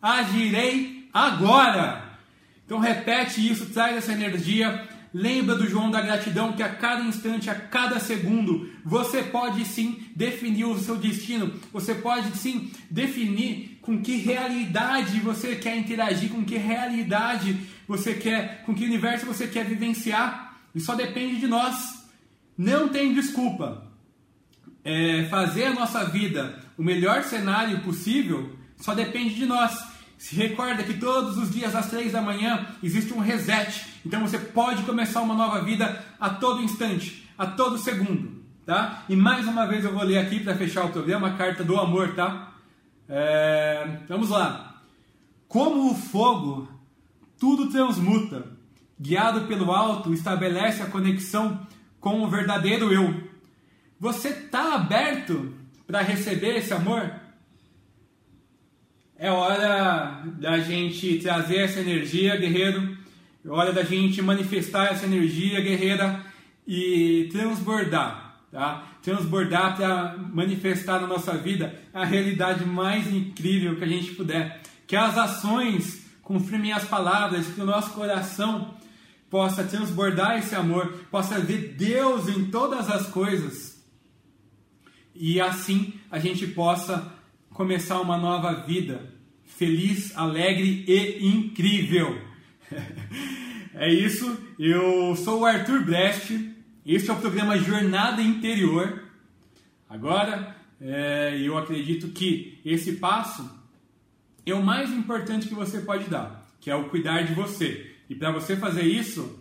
[0.03, 2.19] Agirei agora.
[2.65, 4.89] Então repete isso, traz essa energia
[5.19, 10.11] Lembra do João da gratidão que a cada instante, a cada segundo, você pode sim
[10.15, 11.55] definir o seu destino.
[11.73, 17.59] Você pode sim definir com que realidade você quer interagir, com que realidade
[17.89, 20.46] você quer, com que universo você quer vivenciar.
[20.77, 22.07] E só depende de nós.
[22.57, 23.87] Não tem desculpa.
[24.85, 29.75] É, fazer a nossa vida o melhor cenário possível só depende de nós.
[30.19, 33.87] Se recorda que todos os dias às três da manhã existe um reset.
[34.05, 39.03] Então você pode começar uma nova vida a todo instante, a todo segundo, tá?
[39.09, 41.81] E mais uma vez eu vou ler aqui para fechar o programa a carta do
[41.81, 42.53] amor, tá?
[43.09, 44.01] É...
[44.07, 44.83] Vamos lá.
[45.49, 46.69] Como o fogo,
[47.39, 48.56] tudo transmuta.
[48.99, 51.67] Guiado pelo alto, estabelece a conexão
[52.01, 53.23] com o verdadeiro eu.
[54.01, 55.55] Você está aberto
[55.87, 57.11] para receber esse amor?
[59.19, 62.97] É hora da gente trazer essa energia, guerreiro.
[63.45, 66.25] É hora da gente manifestar essa energia, guerreira,
[66.67, 68.85] e transbordar, tá?
[69.03, 74.61] Transbordar para manifestar na nossa vida a realidade mais incrível que a gente puder.
[74.87, 78.75] Que as ações confirmem as palavras, que o nosso coração
[79.31, 83.85] possa transbordar esse amor, possa ver Deus em todas as coisas.
[85.15, 87.13] E assim a gente possa
[87.51, 89.15] começar uma nova vida
[89.45, 92.21] feliz, alegre e incrível.
[93.75, 96.33] é isso, eu sou o Arthur Brest,
[96.85, 99.05] este é o programa Jornada Interior.
[99.89, 103.51] Agora, é, eu acredito que esse passo
[104.45, 107.96] é o mais importante que você pode dar, que é o cuidar de você.
[108.09, 109.39] E para você fazer isso,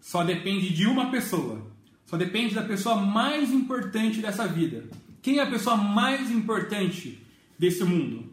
[0.00, 1.66] só depende de uma pessoa.
[2.06, 4.84] Só depende da pessoa mais importante dessa vida.
[5.20, 7.20] Quem é a pessoa mais importante
[7.58, 8.32] desse mundo?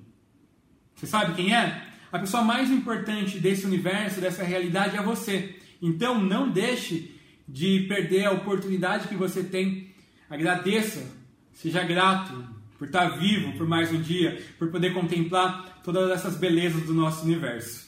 [0.95, 1.87] Você sabe quem é?
[2.11, 5.55] A pessoa mais importante desse universo, dessa realidade é você.
[5.81, 7.11] Então não deixe
[7.47, 9.91] de perder a oportunidade que você tem.
[10.29, 11.03] Agradeça,
[11.51, 16.83] seja grato por estar vivo por mais um dia, por poder contemplar todas essas belezas
[16.83, 17.82] do nosso universo.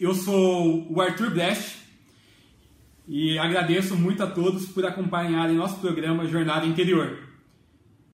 [0.00, 1.76] Eu sou o Arthur Blest
[3.08, 7.27] e agradeço muito a todos por acompanharem nosso programa Jornada Interior.